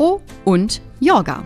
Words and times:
Pro 0.00 0.22
und 0.46 0.80
Jorga. 0.98 1.44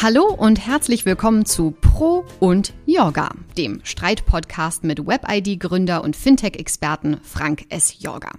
Hallo 0.00 0.32
und 0.32 0.66
herzlich 0.66 1.04
willkommen 1.04 1.44
zu 1.44 1.72
Pro 1.72 2.24
und 2.38 2.72
Jorga, 2.86 3.34
dem 3.58 3.82
Streitpodcast 3.84 4.84
mit 4.84 5.06
WebID-Gründer 5.06 6.02
und 6.02 6.16
Fintech-Experten 6.16 7.20
Frank 7.22 7.66
S. 7.68 7.96
Jorga. 7.98 8.30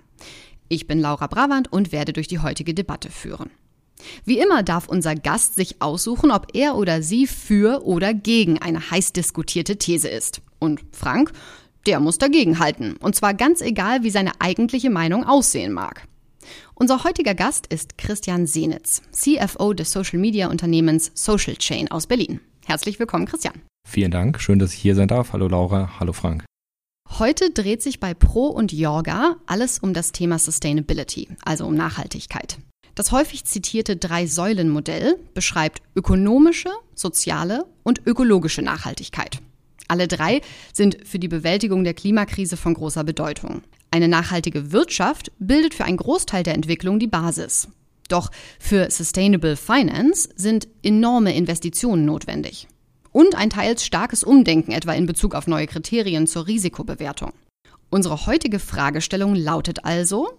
Ich 0.68 0.88
bin 0.88 1.00
Laura 1.00 1.28
Bravand 1.28 1.72
und 1.72 1.92
werde 1.92 2.14
durch 2.14 2.28
die 2.28 2.40
heutige 2.40 2.74
Debatte 2.74 3.12
führen. 3.12 3.52
Wie 4.26 4.40
immer 4.40 4.64
darf 4.64 4.88
unser 4.88 5.14
Gast 5.14 5.56
sich 5.56 5.80
aussuchen, 5.80 6.32
ob 6.32 6.48
er 6.56 6.76
oder 6.76 7.04
sie 7.04 7.28
für 7.28 7.86
oder 7.86 8.16
gegen 8.16 8.60
eine 8.60 8.90
heiß 8.90 9.14
diskutierte 9.14 9.78
These 9.78 10.10
ist. 10.10 10.42
Und 10.58 10.82
Frank, 10.92 11.32
der 11.86 12.00
muss 12.00 12.18
dagegen 12.18 12.60
halten. 12.60 12.96
Und 13.00 13.16
zwar 13.16 13.34
ganz 13.34 13.62
egal, 13.62 14.04
wie 14.04 14.10
seine 14.10 14.32
eigentliche 14.40 14.90
Meinung 14.90 15.24
aussehen 15.26 15.72
mag. 15.72 16.08
Unser 16.76 17.04
heutiger 17.04 17.36
Gast 17.36 17.68
ist 17.68 17.98
Christian 17.98 18.48
Senitz, 18.48 19.02
CFO 19.12 19.74
des 19.74 19.92
Social 19.92 20.20
Media 20.20 20.50
Unternehmens 20.50 21.12
Social 21.14 21.56
Chain 21.56 21.92
aus 21.92 22.08
Berlin. 22.08 22.40
Herzlich 22.66 23.00
willkommen, 23.00 23.26
Christian. 23.26 23.62
Vielen 23.88 24.12
Dank, 24.12 24.40
schön, 24.40 24.60
dass 24.60 24.74
ich 24.74 24.80
hier 24.80 24.96
sein 24.96 25.08
darf. 25.08 25.34
Hallo 25.34 25.48
Laura, 25.48 26.00
hallo 26.00 26.14
Frank. 26.14 26.46
Heute 27.20 27.52
dreht 27.52 27.82
sich 27.82 28.00
bei 28.00 28.14
Pro 28.14 28.48
und 28.48 28.72
Jorga 28.72 29.36
alles 29.46 29.80
um 29.80 29.94
das 29.94 30.12
Thema 30.12 30.40
Sustainability, 30.40 31.28
also 31.44 31.66
um 31.66 31.76
Nachhaltigkeit. 31.76 32.58
Das 32.96 33.12
häufig 33.12 33.46
zitierte 33.46 33.96
Drei-Säulen-Modell 33.96 35.18
beschreibt 35.34 35.82
ökonomische, 35.96 36.70
soziale 36.96 37.66
und 37.84 38.06
ökologische 38.06 38.62
Nachhaltigkeit. 38.62 39.40
Alle 39.92 40.08
drei 40.08 40.40
sind 40.72 41.00
für 41.04 41.20
die 41.20 41.28
Bewältigung 41.28 41.84
der 41.84 41.94
Klimakrise 41.94 42.56
von 42.56 42.76
großer 42.76 43.04
Bedeutung. 43.04 43.62
Eine 43.92 44.08
nachhaltige 44.08 44.72
Wirtschaft 44.72 45.34
bildet 45.38 45.74
für 45.74 45.84
einen 45.84 45.98
Großteil 45.98 46.44
der 46.44 46.54
Entwicklung 46.54 46.98
die 46.98 47.08
Basis. 47.08 47.68
Doch 48.08 48.32
für 48.58 48.90
Sustainable 48.90 49.58
Finance 49.58 50.30
sind 50.38 50.70
enorme 50.82 51.36
Investitionen 51.36 52.06
notwendig. 52.06 52.70
Und 53.12 53.36
ein 53.36 53.50
teils 53.50 53.84
starkes 53.84 54.24
Umdenken 54.24 54.72
etwa 54.72 54.94
in 54.94 55.08
Bezug 55.08 55.36
auf 55.36 55.48
neue 55.48 55.68
Kriterien 55.68 56.26
zur 56.26 56.48
Risikobewertung. 56.48 57.34
Unsere 57.90 58.26
heutige 58.28 58.60
Fragestellung 58.60 59.36
lautet 59.36 59.84
also, 59.84 60.30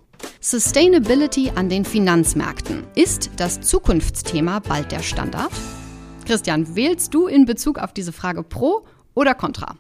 Sustainability 0.40 1.52
an 1.54 1.68
den 1.68 1.84
Finanzmärkten. 1.84 2.84
Ist 2.94 3.28
das 3.36 3.60
Zukunftsthema 3.60 4.60
bald 4.60 4.92
der 4.92 5.02
Standard? 5.02 5.52
Christian, 6.24 6.74
wählst 6.74 7.12
du 7.12 7.26
in 7.26 7.44
Bezug 7.44 7.78
auf 7.78 7.92
diese 7.92 8.12
Frage 8.12 8.42
pro 8.42 8.86
oder 9.14 9.34
contra? 9.34 9.76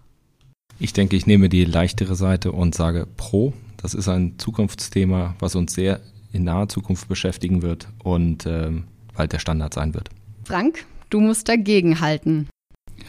Ich 0.78 0.92
denke, 0.92 1.16
ich 1.16 1.26
nehme 1.26 1.48
die 1.48 1.64
leichtere 1.64 2.14
Seite 2.14 2.52
und 2.52 2.74
sage 2.74 3.06
pro. 3.16 3.52
Das 3.76 3.94
ist 3.94 4.08
ein 4.08 4.38
Zukunftsthema, 4.38 5.34
was 5.38 5.54
uns 5.54 5.74
sehr 5.74 6.00
in 6.32 6.44
naher 6.44 6.68
Zukunft 6.68 7.08
beschäftigen 7.08 7.62
wird 7.62 7.88
und 8.02 8.46
ähm, 8.46 8.84
bald 9.14 9.32
der 9.32 9.38
Standard 9.38 9.74
sein 9.74 9.94
wird. 9.94 10.08
Frank, 10.44 10.84
du 11.10 11.20
musst 11.20 11.48
dagegen 11.48 12.00
halten. 12.00 12.48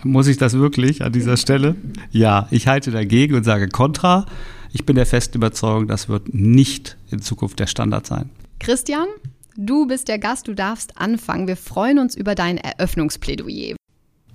Muss 0.04 0.28
ich 0.28 0.38
das 0.38 0.54
wirklich 0.54 1.04
an 1.04 1.14
dieser 1.14 1.38
Stelle? 1.38 1.76
Ja, 2.12 2.48
ich 2.52 2.68
halte 2.68 2.92
dagegen 2.92 3.36
und 3.36 3.44
sage 3.44 3.70
Contra. 3.70 4.26
Ich 4.72 4.86
bin 4.86 4.96
der 4.96 5.06
festen 5.06 5.38
Überzeugung, 5.38 5.88
das 5.88 6.10
wird 6.10 6.34
nicht 6.34 6.98
in 7.12 7.22
Zukunft 7.22 7.60
der 7.60 7.68
Standard 7.68 8.08
sein. 8.08 8.30
Christian, 8.60 9.08
du 9.56 9.86
bist 9.86 10.08
der 10.08 10.20
Gast, 10.20 10.48
du 10.48 10.56
darfst 10.56 10.98
anfangen. 10.98 11.48
Wir 11.48 11.58
freuen 11.58 12.00
uns 12.00 12.16
über 12.16 12.36
dein 12.36 12.58
Eröffnungsplädoyer. 12.58 13.76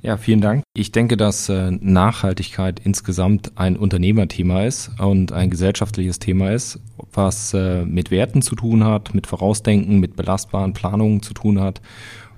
Ja, 0.01 0.17
vielen 0.17 0.41
Dank. 0.41 0.63
Ich 0.75 0.93
denke, 0.93 1.17
dass 1.17 1.49
äh, 1.49 1.73
Nachhaltigkeit 1.73 2.81
insgesamt 2.85 3.53
ein 3.57 3.77
Unternehmerthema 3.77 4.63
ist 4.63 4.93
und 5.01 5.33
ein 5.33 5.51
gesellschaftliches 5.51 6.21
Thema 6.21 6.53
ist, 6.53 6.79
was 7.13 7.53
äh, 7.53 7.85
mit 7.85 8.13
Werten 8.13 8.41
zu 8.41 8.55
tun 8.55 8.85
hat, 8.85 9.13
mit 9.13 9.27
Vorausdenken, 9.27 9.99
mit 9.99 10.15
belastbaren 10.15 10.73
Planungen 10.73 11.23
zu 11.23 11.35
tun 11.35 11.61
hat. 11.61 11.81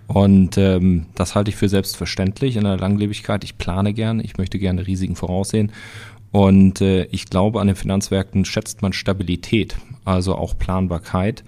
Und 0.06 0.56
ähm, 0.56 1.06
das 1.15 1.34
halte 1.34 1.50
ich 1.50 1.56
für 1.56 1.69
selbstverständlich 1.69 2.56
in 2.56 2.65
der 2.65 2.78
Langlebigkeit. 2.78 3.44
Ich 3.44 3.59
plane 3.59 3.92
gern, 3.92 4.21
ich 4.21 4.38
möchte 4.38 4.59
gerne 4.59 4.87
Risiken 4.87 5.15
voraussehen. 5.15 5.71
Und 6.32 6.81
äh, 6.81 7.04
ich 7.06 7.27
glaube, 7.27 7.60
an 7.60 7.66
den 7.66 7.77
Finanzmärkten 7.77 8.44
schätzt 8.47 8.81
man 8.81 8.92
Stabilität, 8.92 9.77
also 10.04 10.34
auch 10.34 10.56
Planbarkeit. 10.56 11.44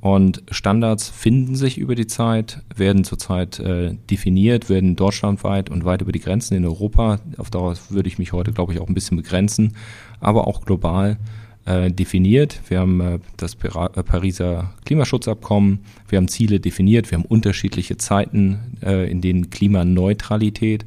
Und 0.00 0.42
Standards 0.50 1.10
finden 1.10 1.56
sich 1.56 1.76
über 1.76 1.94
die 1.94 2.06
Zeit, 2.06 2.62
werden 2.74 3.04
zurzeit 3.04 3.58
äh, 3.58 3.94
definiert, 4.10 4.70
werden 4.70 4.96
deutschlandweit 4.96 5.68
und 5.68 5.84
weit 5.84 6.00
über 6.00 6.12
die 6.12 6.20
Grenzen 6.20 6.56
in 6.56 6.64
Europa, 6.64 7.20
auf 7.36 7.50
darauf 7.50 7.90
würde 7.90 8.08
ich 8.08 8.18
mich 8.18 8.32
heute, 8.32 8.52
glaube 8.52 8.72
ich, 8.72 8.80
auch 8.80 8.88
ein 8.88 8.94
bisschen 8.94 9.18
begrenzen, 9.18 9.74
aber 10.18 10.46
auch 10.46 10.62
global 10.62 11.18
äh, 11.66 11.90
definiert. 11.90 12.60
Wir 12.68 12.80
haben 12.80 13.00
äh, 13.02 13.18
das 13.36 13.54
äh, 13.62 14.02
Pariser 14.02 14.72
Klimaschutzabkommen, 14.86 15.80
wir 16.08 16.16
haben 16.16 16.28
Ziele 16.28 16.60
definiert, 16.60 17.10
wir 17.10 17.18
haben 17.18 17.26
unterschiedliche 17.26 17.98
Zeiten, 17.98 18.78
äh, 18.82 19.10
in 19.10 19.20
denen 19.20 19.50
Klimaneutralität 19.50 20.86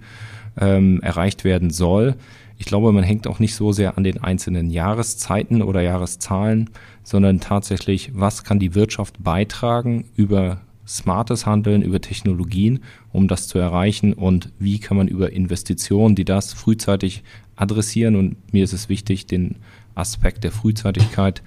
ähm, 0.60 1.02
erreicht 1.02 1.44
werden 1.44 1.70
soll. 1.70 2.16
Ich 2.58 2.66
glaube, 2.66 2.92
man 2.92 3.04
hängt 3.04 3.28
auch 3.28 3.40
nicht 3.40 3.56
so 3.56 3.72
sehr 3.72 3.98
an 3.98 4.04
den 4.04 4.24
einzelnen 4.24 4.70
Jahreszeiten 4.70 5.62
oder 5.62 5.82
Jahreszahlen, 5.82 6.70
sondern 7.04 7.40
tatsächlich, 7.40 8.12
was 8.14 8.44
kann 8.44 8.60
die 8.60 8.76
Wirtschaft 8.76 9.24
beitragen 9.24 10.06
über 10.16 10.62
smartes 10.88 11.46
Handeln, 11.46 11.82
über 11.82 12.02
Technologien, 12.02 12.80
um 13.12 13.28
das 13.28 13.48
zu 13.48 13.58
erreichen 13.58 14.14
und 14.14 14.52
wie 14.60 14.80
kann 14.80 14.98
man 14.98 15.08
über 15.08 15.32
Investitionen, 15.32 16.16
die 16.16 16.26
das 16.26 16.54
frühzeitig 16.54 17.24
adressieren 17.56 18.16
und 18.16 18.54
mir 18.54 18.64
ist 18.64 18.74
es 18.74 18.90
wichtig, 18.90 19.26
den 19.26 19.56
Aspekt 19.96 20.44
der 20.44 20.52
Frühzeitigkeit 20.52 21.42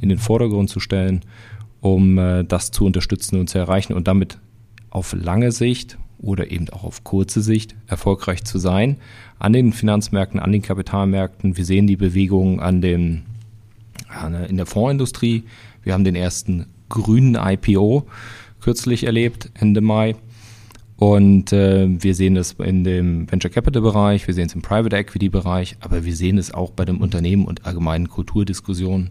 in 0.00 0.08
den 0.08 0.18
Vordergrund 0.18 0.68
zu 0.68 0.80
stellen, 0.80 1.22
um 1.80 2.18
äh, 2.18 2.44
das 2.44 2.70
zu 2.70 2.84
unterstützen 2.84 3.38
und 3.38 3.48
zu 3.48 3.58
erreichen 3.58 3.94
und 3.94 4.08
damit 4.08 4.38
auf 4.90 5.14
lange 5.14 5.52
Sicht 5.52 5.98
oder 6.18 6.50
eben 6.50 6.68
auch 6.70 6.84
auf 6.84 7.04
kurze 7.04 7.42
Sicht 7.42 7.74
erfolgreich 7.86 8.44
zu 8.44 8.58
sein 8.58 8.96
an 9.38 9.52
den 9.52 9.72
Finanzmärkten, 9.72 10.40
an 10.40 10.52
den 10.52 10.62
Kapitalmärkten. 10.62 11.56
Wir 11.56 11.64
sehen 11.64 11.86
die 11.86 11.96
Bewegungen 11.96 12.60
an 12.60 12.80
den, 12.80 13.22
in 14.48 14.56
der 14.56 14.66
Fondsindustrie. 14.66 15.44
Wir 15.82 15.92
haben 15.92 16.04
den 16.04 16.16
ersten 16.16 16.66
grünen 16.88 17.34
IPO 17.34 18.06
kürzlich 18.60 19.04
erlebt, 19.04 19.50
Ende 19.54 19.80
Mai. 19.80 20.16
Und 20.96 21.52
äh, 21.52 21.86
wir 21.88 22.14
sehen 22.14 22.36
es 22.36 22.52
in 22.52 22.82
dem 22.82 23.30
Venture 23.30 23.50
Capital 23.50 23.82
Bereich, 23.82 24.26
wir 24.26 24.34
sehen 24.34 24.46
es 24.46 24.54
im 24.54 24.62
Private 24.62 24.96
Equity 24.96 25.28
Bereich, 25.28 25.76
aber 25.80 26.04
wir 26.04 26.16
sehen 26.16 26.38
es 26.38 26.54
auch 26.54 26.70
bei 26.70 26.86
dem 26.86 27.02
Unternehmen 27.02 27.44
und 27.44 27.66
allgemeinen 27.66 28.08
Kulturdiskussionen. 28.08 29.10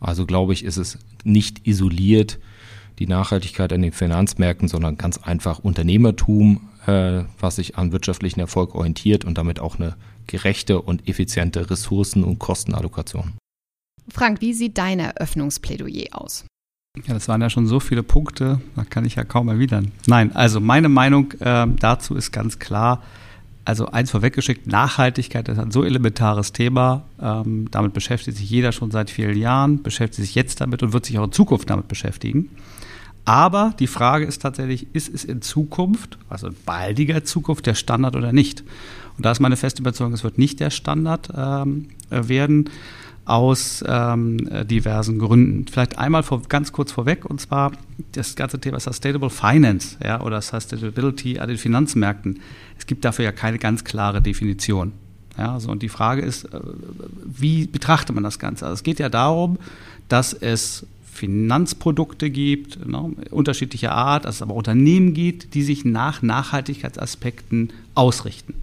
Also 0.00 0.26
glaube 0.26 0.52
ich, 0.52 0.64
ist 0.64 0.76
es 0.76 0.98
nicht 1.24 1.66
isoliert 1.66 2.38
die 3.00 3.08
Nachhaltigkeit 3.08 3.72
an 3.72 3.82
den 3.82 3.92
Finanzmärkten, 3.92 4.68
sondern 4.68 4.96
ganz 4.96 5.18
einfach 5.18 5.58
Unternehmertum, 5.58 6.68
äh, 6.86 7.24
was 7.40 7.56
sich 7.56 7.76
an 7.76 7.90
wirtschaftlichen 7.90 8.40
Erfolg 8.40 8.74
orientiert 8.74 9.24
und 9.24 9.36
damit 9.36 9.58
auch 9.58 9.76
eine 9.78 9.96
gerechte 10.26 10.80
und 10.80 11.08
effiziente 11.08 11.68
Ressourcen- 11.70 12.24
und 12.24 12.38
Kostenallokation. 12.38 13.34
Frank, 14.08 14.40
wie 14.40 14.52
sieht 14.52 14.78
dein 14.78 14.98
Eröffnungsplädoyer 15.00 16.08
aus? 16.12 16.44
Ja, 17.06 17.14
das 17.14 17.26
waren 17.26 17.40
ja 17.40 17.50
schon 17.50 17.66
so 17.66 17.80
viele 17.80 18.04
Punkte, 18.04 18.60
da 18.76 18.84
kann 18.84 19.04
ich 19.04 19.16
ja 19.16 19.24
kaum 19.24 19.48
erwidern. 19.48 19.90
Nein, 20.06 20.34
also 20.36 20.60
meine 20.60 20.88
Meinung 20.88 21.32
äh, 21.40 21.66
dazu 21.80 22.14
ist 22.14 22.30
ganz 22.30 22.60
klar, 22.60 23.02
also 23.64 23.86
eins 23.86 24.10
vorweggeschickt, 24.10 24.66
Nachhaltigkeit 24.66 25.48
ist 25.48 25.58
ein 25.58 25.70
so 25.70 25.84
elementares 25.84 26.52
Thema. 26.52 27.04
Ähm, 27.20 27.68
damit 27.70 27.94
beschäftigt 27.94 28.36
sich 28.36 28.48
jeder 28.48 28.72
schon 28.72 28.90
seit 28.90 29.10
vielen 29.10 29.38
Jahren, 29.38 29.82
beschäftigt 29.82 30.26
sich 30.26 30.34
jetzt 30.34 30.60
damit 30.60 30.82
und 30.82 30.92
wird 30.92 31.06
sich 31.06 31.18
auch 31.18 31.24
in 31.24 31.32
Zukunft 31.32 31.70
damit 31.70 31.88
beschäftigen. 31.88 32.50
Aber 33.24 33.74
die 33.78 33.86
Frage 33.86 34.26
ist 34.26 34.42
tatsächlich, 34.42 34.94
ist 34.94 35.12
es 35.12 35.24
in 35.24 35.40
Zukunft, 35.40 36.18
also 36.28 36.48
in 36.48 36.56
baldiger 36.66 37.24
Zukunft, 37.24 37.64
der 37.64 37.74
Standard 37.74 38.16
oder 38.16 38.32
nicht? 38.32 38.62
Und 39.16 39.24
da 39.24 39.30
ist 39.30 39.40
meine 39.40 39.56
feste 39.56 39.80
Überzeugung, 39.80 40.12
es 40.12 40.24
wird 40.24 40.36
nicht 40.36 40.60
der 40.60 40.70
Standard 40.70 41.30
ähm, 41.34 41.88
werden 42.10 42.68
aus 43.24 43.82
ähm, 43.86 44.48
diversen 44.66 45.18
Gründen. 45.18 45.66
Vielleicht 45.66 45.98
einmal 45.98 46.22
vor, 46.22 46.42
ganz 46.48 46.72
kurz 46.72 46.92
vorweg, 46.92 47.24
und 47.24 47.40
zwar 47.40 47.72
das 48.12 48.36
ganze 48.36 48.60
Thema 48.60 48.80
Sustainable 48.80 49.30
Finance 49.30 49.96
ja, 50.02 50.20
oder 50.20 50.42
Sustainability 50.42 51.38
an 51.38 51.48
den 51.48 51.58
Finanzmärkten. 51.58 52.40
Es 52.78 52.86
gibt 52.86 53.04
dafür 53.04 53.24
ja 53.24 53.32
keine 53.32 53.58
ganz 53.58 53.84
klare 53.84 54.20
Definition. 54.20 54.92
Ja, 55.38 55.58
so, 55.58 55.70
und 55.70 55.82
die 55.82 55.88
Frage 55.88 56.22
ist, 56.22 56.44
äh, 56.44 56.60
wie 57.24 57.66
betrachtet 57.66 58.14
man 58.14 58.24
das 58.24 58.38
Ganze? 58.38 58.66
Also 58.66 58.74
es 58.74 58.82
geht 58.82 58.98
ja 58.98 59.08
darum, 59.08 59.58
dass 60.08 60.32
es 60.32 60.86
Finanzprodukte 61.14 62.28
gibt, 62.28 62.86
ne, 62.86 63.12
unterschiedlicher 63.30 63.92
Art, 63.92 64.24
dass 64.24 64.36
es 64.36 64.42
aber 64.42 64.54
Unternehmen 64.54 65.14
gibt, 65.14 65.54
die 65.54 65.62
sich 65.62 65.84
nach 65.84 66.22
Nachhaltigkeitsaspekten 66.22 67.72
ausrichten. 67.94 68.54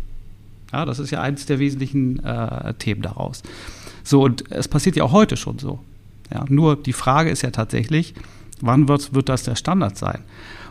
Ja, 0.72 0.86
das 0.86 1.00
ist 1.00 1.12
ja 1.12 1.22
eines 1.22 1.46
der 1.46 1.60
wesentlichen 1.60 2.24
äh, 2.24 2.74
Themen 2.76 3.02
daraus. 3.02 3.44
So, 4.04 4.24
und 4.24 4.50
es 4.52 4.68
passiert 4.68 4.96
ja 4.96 5.04
auch 5.04 5.12
heute 5.12 5.38
schon 5.38 5.60
so. 5.60 5.80
Ja, 6.34 6.46
nur 6.48 6.76
die 6.76 6.94
Frage 6.94 7.30
ist 7.30 7.42
ja 7.42 7.52
tatsächlich, 7.52 8.14
wann 8.62 8.88
wird, 8.88 9.14
wird 9.14 9.30
das 9.30 9.44
der 9.44 9.56
Standard 9.56 9.98
sein? 9.98 10.20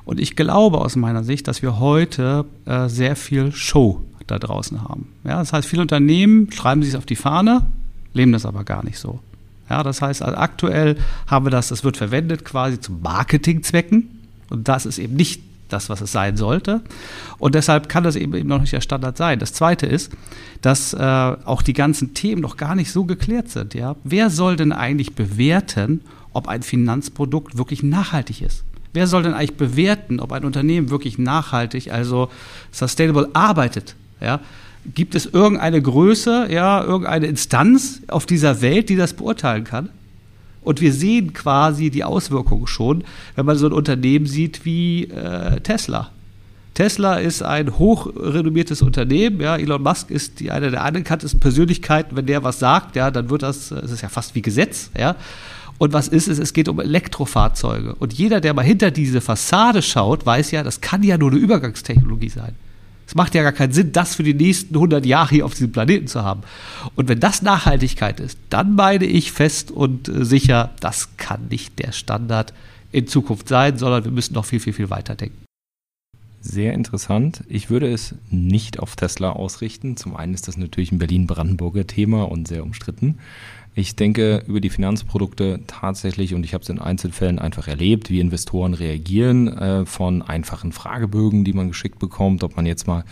Und 0.04 0.20
ich 0.20 0.36
glaube 0.36 0.78
aus 0.78 0.96
meiner 0.96 1.22
Sicht, 1.22 1.46
dass 1.48 1.62
wir 1.62 1.78
heute 1.78 2.46
äh, 2.64 2.88
sehr 2.88 3.16
viel 3.16 3.52
Show 3.52 4.02
da 4.26 4.38
draußen 4.38 4.82
haben. 4.82 5.08
Ja, 5.24 5.38
das 5.38 5.52
heißt, 5.52 5.68
viele 5.68 5.82
Unternehmen 5.82 6.50
schreiben 6.52 6.82
sich 6.82 6.96
auf 6.96 7.06
die 7.06 7.16
Fahne, 7.16 7.66
leben 8.14 8.32
das 8.32 8.46
aber 8.46 8.64
gar 8.64 8.84
nicht 8.84 8.98
so. 8.98 9.20
Ja, 9.68 9.82
das 9.82 10.02
heißt, 10.02 10.22
also 10.22 10.36
aktuell 10.36 10.96
haben 11.26 11.46
wir 11.46 11.50
das, 11.50 11.70
es 11.70 11.84
wird 11.84 11.96
verwendet 11.96 12.44
quasi 12.44 12.80
zu 12.80 12.92
Marketingzwecken 12.92 14.08
und 14.48 14.66
das 14.66 14.86
ist 14.86 14.98
eben 14.98 15.14
nicht 15.14 15.42
das, 15.72 15.88
was 15.88 16.00
es 16.00 16.12
sein 16.12 16.36
sollte. 16.36 16.82
Und 17.38 17.54
deshalb 17.54 17.88
kann 17.88 18.04
das 18.04 18.16
eben, 18.16 18.34
eben 18.34 18.48
noch 18.48 18.60
nicht 18.60 18.72
der 18.72 18.80
Standard 18.80 19.16
sein. 19.16 19.38
Das 19.38 19.52
Zweite 19.52 19.86
ist, 19.86 20.12
dass 20.62 20.92
äh, 20.92 20.98
auch 20.98 21.62
die 21.62 21.72
ganzen 21.72 22.14
Themen 22.14 22.42
noch 22.42 22.56
gar 22.56 22.74
nicht 22.74 22.92
so 22.92 23.04
geklärt 23.04 23.48
sind. 23.48 23.74
Ja? 23.74 23.96
Wer 24.04 24.30
soll 24.30 24.56
denn 24.56 24.72
eigentlich 24.72 25.14
bewerten, 25.14 26.02
ob 26.32 26.48
ein 26.48 26.62
Finanzprodukt 26.62 27.56
wirklich 27.56 27.82
nachhaltig 27.82 28.42
ist? 28.42 28.64
Wer 28.92 29.06
soll 29.06 29.22
denn 29.22 29.34
eigentlich 29.34 29.56
bewerten, 29.56 30.20
ob 30.20 30.32
ein 30.32 30.44
Unternehmen 30.44 30.90
wirklich 30.90 31.18
nachhaltig, 31.18 31.92
also 31.92 32.28
sustainable 32.72 33.30
arbeitet? 33.32 33.94
Ja? 34.20 34.40
Gibt 34.94 35.14
es 35.14 35.26
irgendeine 35.26 35.80
Größe, 35.80 36.48
ja, 36.50 36.82
irgendeine 36.82 37.26
Instanz 37.26 38.02
auf 38.08 38.26
dieser 38.26 38.62
Welt, 38.62 38.88
die 38.88 38.96
das 38.96 39.14
beurteilen 39.14 39.64
kann? 39.64 39.90
Und 40.62 40.80
wir 40.80 40.92
sehen 40.92 41.32
quasi 41.32 41.90
die 41.90 42.04
Auswirkungen 42.04 42.66
schon, 42.66 43.04
wenn 43.34 43.46
man 43.46 43.56
so 43.56 43.66
ein 43.66 43.72
Unternehmen 43.72 44.26
sieht 44.26 44.64
wie 44.64 45.04
äh, 45.04 45.60
Tesla. 45.60 46.10
Tesla 46.74 47.16
ist 47.16 47.42
ein 47.42 47.78
hochrenommiertes 47.78 48.82
Unternehmen. 48.82 49.40
Ja, 49.40 49.56
Elon 49.56 49.82
Musk 49.82 50.10
ist 50.10 50.40
die, 50.40 50.50
eine 50.50 50.70
der 50.70 50.84
anerkanntesten 50.84 51.40
Persönlichkeiten. 51.40 52.16
Wenn 52.16 52.26
der 52.26 52.44
was 52.44 52.58
sagt, 52.58 52.96
ja, 52.96 53.10
dann 53.10 53.28
wird 53.30 53.42
das, 53.42 53.70
es 53.70 53.90
ist 53.90 54.02
ja 54.02 54.08
fast 54.08 54.34
wie 54.34 54.42
Gesetz. 54.42 54.90
Ja. 54.96 55.16
Und 55.78 55.92
was 55.92 56.08
ist 56.08 56.28
es? 56.28 56.38
Es 56.38 56.52
geht 56.52 56.68
um 56.68 56.78
Elektrofahrzeuge. 56.78 57.94
Und 57.94 58.12
jeder, 58.12 58.40
der 58.40 58.54
mal 58.54 58.62
hinter 58.62 58.90
diese 58.90 59.20
Fassade 59.20 59.82
schaut, 59.82 60.26
weiß 60.26 60.50
ja, 60.52 60.62
das 60.62 60.80
kann 60.80 61.02
ja 61.02 61.18
nur 61.18 61.30
eine 61.30 61.40
Übergangstechnologie 61.40 62.28
sein. 62.28 62.54
Es 63.10 63.16
macht 63.16 63.34
ja 63.34 63.42
gar 63.42 63.50
keinen 63.50 63.72
Sinn, 63.72 63.90
das 63.90 64.14
für 64.14 64.22
die 64.22 64.34
nächsten 64.34 64.72
100 64.72 65.04
Jahre 65.04 65.30
hier 65.30 65.44
auf 65.44 65.54
diesem 65.54 65.72
Planeten 65.72 66.06
zu 66.06 66.22
haben. 66.22 66.42
Und 66.94 67.08
wenn 67.08 67.18
das 67.18 67.42
Nachhaltigkeit 67.42 68.20
ist, 68.20 68.38
dann 68.50 68.76
meine 68.76 69.04
ich 69.04 69.32
fest 69.32 69.72
und 69.72 70.08
äh, 70.08 70.24
sicher, 70.24 70.70
das 70.78 71.16
kann 71.16 71.48
nicht 71.48 71.80
der 71.80 71.90
Standard 71.90 72.54
in 72.92 73.08
Zukunft 73.08 73.48
sein, 73.48 73.78
sondern 73.78 74.04
wir 74.04 74.12
müssen 74.12 74.34
noch 74.34 74.44
viel, 74.44 74.60
viel, 74.60 74.74
viel 74.74 74.90
weiter 74.90 75.16
denken. 75.16 75.42
Sehr 76.40 76.72
interessant. 76.72 77.42
Ich 77.48 77.68
würde 77.68 77.92
es 77.92 78.14
nicht 78.30 78.78
auf 78.78 78.94
Tesla 78.94 79.30
ausrichten. 79.30 79.96
Zum 79.96 80.14
einen 80.14 80.32
ist 80.32 80.46
das 80.46 80.56
natürlich 80.56 80.92
ein 80.92 80.98
Berlin-Brandenburger 80.98 81.88
Thema 81.88 82.30
und 82.30 82.46
sehr 82.46 82.62
umstritten. 82.62 83.18
Ich 83.80 83.96
denke 83.96 84.42
über 84.46 84.60
die 84.60 84.68
Finanzprodukte 84.68 85.60
tatsächlich, 85.66 86.34
und 86.34 86.44
ich 86.44 86.52
habe 86.52 86.60
es 86.60 86.68
in 86.68 86.78
Einzelfällen 86.78 87.38
einfach 87.38 87.66
erlebt, 87.66 88.10
wie 88.10 88.20
Investoren 88.20 88.74
reagieren 88.74 89.48
äh, 89.48 89.86
von 89.86 90.20
einfachen 90.20 90.72
Fragebögen, 90.72 91.44
die 91.44 91.54
man 91.54 91.68
geschickt 91.68 91.98
bekommt, 91.98 92.44
ob 92.44 92.56
man 92.56 92.66
jetzt 92.66 92.86
mal 92.86 93.04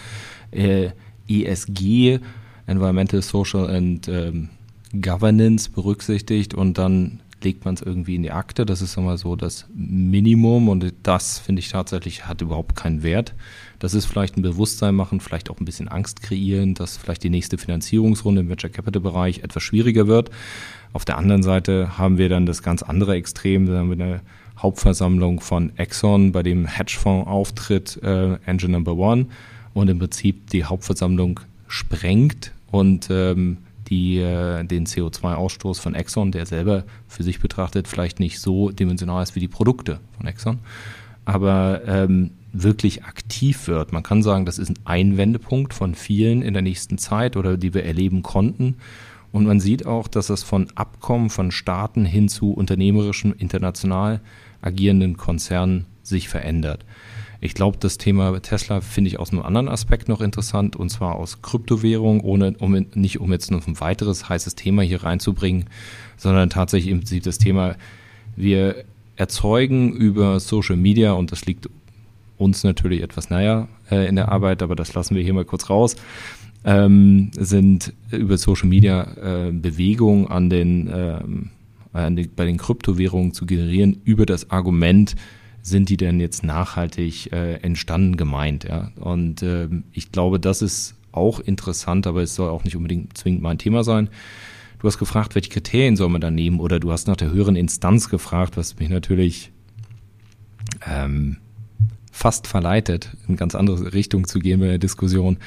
äh, 0.50 0.90
ESG, 1.26 2.20
Environmental, 2.66 3.22
Social 3.22 3.74
and 3.74 4.08
ähm, 4.08 4.50
Governance 4.92 5.70
berücksichtigt 5.70 6.52
und 6.52 6.76
dann 6.76 7.20
legt 7.42 7.64
man 7.64 7.72
es 7.72 7.80
irgendwie 7.80 8.16
in 8.16 8.22
die 8.22 8.32
Akte. 8.32 8.66
Das 8.66 8.82
ist 8.82 8.98
immer 8.98 9.16
so 9.16 9.36
das 9.36 9.64
Minimum 9.74 10.68
und 10.68 10.92
das 11.02 11.38
finde 11.38 11.60
ich 11.60 11.70
tatsächlich 11.70 12.26
hat 12.26 12.42
überhaupt 12.42 12.76
keinen 12.76 13.02
Wert. 13.02 13.34
Das 13.78 13.94
ist 13.94 14.06
vielleicht 14.06 14.36
ein 14.36 14.42
Bewusstsein 14.42 14.94
machen, 14.94 15.20
vielleicht 15.20 15.50
auch 15.50 15.60
ein 15.60 15.64
bisschen 15.64 15.88
Angst 15.88 16.22
kreieren, 16.22 16.74
dass 16.74 16.96
vielleicht 16.96 17.22
die 17.22 17.30
nächste 17.30 17.58
Finanzierungsrunde 17.58 18.40
im 18.40 18.48
Venture 18.48 18.70
Capital 18.70 19.00
Bereich 19.00 19.40
etwas 19.40 19.62
schwieriger 19.62 20.08
wird. 20.08 20.30
Auf 20.92 21.04
der 21.04 21.18
anderen 21.18 21.42
Seite 21.42 21.96
haben 21.96 22.18
wir 22.18 22.28
dann 22.28 22.46
das 22.46 22.62
ganz 22.62 22.82
andere 22.82 23.14
Extrem, 23.14 23.66
da 23.66 23.78
haben 23.78 23.96
wir 23.96 24.04
eine 24.04 24.20
Hauptversammlung 24.58 25.40
von 25.40 25.76
Exxon, 25.76 26.32
bei 26.32 26.42
dem 26.42 26.66
Hedgefonds 26.66 27.28
auftritt, 27.28 28.00
äh, 28.02 28.34
Engine 28.46 28.72
Number 28.72 28.96
One, 28.96 29.26
und 29.74 29.88
im 29.88 29.98
Prinzip 29.98 30.50
die 30.50 30.64
Hauptversammlung 30.64 31.40
sprengt 31.68 32.52
und 32.70 33.08
ähm, 33.10 33.58
die 33.88 34.18
äh, 34.18 34.64
den 34.64 34.86
CO2-Ausstoß 34.86 35.80
von 35.80 35.94
Exxon, 35.94 36.32
der 36.32 36.46
selber 36.46 36.84
für 37.06 37.22
sich 37.22 37.38
betrachtet 37.40 37.86
vielleicht 37.86 38.18
nicht 38.18 38.40
so 38.40 38.70
dimensional 38.70 39.22
ist 39.22 39.36
wie 39.36 39.40
die 39.40 39.48
Produkte 39.48 40.00
von 40.16 40.26
Exxon, 40.26 40.58
aber 41.24 41.82
ähm, 41.86 42.30
wirklich 42.52 43.04
aktiv 43.04 43.68
wird. 43.68 43.92
Man 43.92 44.02
kann 44.02 44.22
sagen, 44.22 44.46
das 44.46 44.58
ist 44.58 44.72
ein 44.84 45.16
Wendepunkt 45.16 45.74
von 45.74 45.94
vielen 45.94 46.42
in 46.42 46.54
der 46.54 46.62
nächsten 46.62 46.98
Zeit 46.98 47.36
oder 47.36 47.56
die 47.56 47.74
wir 47.74 47.84
erleben 47.84 48.22
konnten. 48.22 48.76
Und 49.32 49.46
man 49.46 49.60
sieht 49.60 49.86
auch, 49.86 50.08
dass 50.08 50.30
es 50.30 50.42
von 50.42 50.68
Abkommen 50.74 51.28
von 51.28 51.50
Staaten 51.50 52.04
hin 52.04 52.28
zu 52.28 52.52
unternehmerischen, 52.52 53.32
international 53.34 54.20
agierenden 54.62 55.16
Konzernen 55.16 55.84
sich 56.02 56.28
verändert. 56.28 56.84
Ich 57.40 57.54
glaube, 57.54 57.76
das 57.78 57.98
Thema 57.98 58.40
Tesla 58.40 58.80
finde 58.80 59.08
ich 59.08 59.20
aus 59.20 59.30
einem 59.30 59.42
anderen 59.42 59.68
Aspekt 59.68 60.08
noch 60.08 60.20
interessant, 60.20 60.74
und 60.74 60.88
zwar 60.88 61.14
aus 61.14 61.40
Kryptowährung, 61.40 62.20
ohne, 62.20 62.56
um, 62.58 62.72
nicht 62.94 63.20
um 63.20 63.30
jetzt 63.30 63.50
noch 63.52 63.66
ein 63.66 63.78
weiteres 63.80 64.28
heißes 64.28 64.56
Thema 64.56 64.82
hier 64.82 65.04
reinzubringen, 65.04 65.66
sondern 66.16 66.50
tatsächlich 66.50 66.90
im 66.90 66.98
Prinzip 67.00 67.22
das 67.22 67.38
Thema, 67.38 67.76
wir 68.34 68.84
erzeugen 69.14 69.92
über 69.92 70.40
Social 70.40 70.76
Media, 70.76 71.12
und 71.12 71.30
das 71.30 71.44
liegt 71.46 71.68
uns 72.38 72.64
natürlich 72.64 73.02
etwas 73.02 73.30
näher 73.30 73.68
äh, 73.90 74.08
in 74.08 74.16
der 74.16 74.30
Arbeit, 74.30 74.62
aber 74.62 74.76
das 74.76 74.94
lassen 74.94 75.14
wir 75.14 75.22
hier 75.22 75.34
mal 75.34 75.44
kurz 75.44 75.68
raus, 75.68 75.96
ähm, 76.64 77.30
sind 77.34 77.92
über 78.10 78.38
Social 78.38 78.68
Media 78.68 79.48
äh, 79.48 79.52
Bewegungen 79.52 80.28
an 80.28 80.50
den, 80.50 80.90
ähm, 80.92 81.50
an 81.92 82.16
die, 82.16 82.28
bei 82.28 82.44
den 82.44 82.56
Kryptowährungen 82.56 83.32
zu 83.32 83.46
generieren 83.46 84.00
über 84.04 84.26
das 84.26 84.50
Argument, 84.50 85.14
sind 85.62 85.88
die 85.88 85.96
denn 85.96 86.20
jetzt 86.20 86.44
nachhaltig 86.44 87.32
äh, 87.32 87.54
entstanden 87.56 88.16
gemeint. 88.16 88.64
Ja? 88.64 88.92
Und 88.96 89.42
äh, 89.42 89.68
ich 89.92 90.12
glaube, 90.12 90.40
das 90.40 90.62
ist 90.62 90.94
auch 91.12 91.40
interessant, 91.40 92.06
aber 92.06 92.22
es 92.22 92.34
soll 92.34 92.50
auch 92.50 92.64
nicht 92.64 92.76
unbedingt 92.76 93.16
zwingend 93.16 93.42
mein 93.42 93.58
Thema 93.58 93.84
sein. 93.84 94.08
Du 94.78 94.86
hast 94.86 94.98
gefragt, 94.98 95.34
welche 95.34 95.50
Kriterien 95.50 95.96
soll 95.96 96.08
man 96.08 96.20
da 96.20 96.30
nehmen 96.30 96.60
oder 96.60 96.78
du 96.78 96.92
hast 96.92 97.08
nach 97.08 97.16
der 97.16 97.32
höheren 97.32 97.56
Instanz 97.56 98.08
gefragt, 98.08 98.56
was 98.56 98.78
mich 98.78 98.88
natürlich 98.88 99.50
ähm, 100.86 101.38
fast 102.18 102.48
verleitet, 102.48 103.10
in 103.28 103.36
ganz 103.36 103.54
andere 103.54 103.92
Richtung 103.94 104.26
zu 104.26 104.40
gehen 104.40 104.58
bei 104.58 104.66
der 104.66 104.78
Diskussion. 104.78 105.38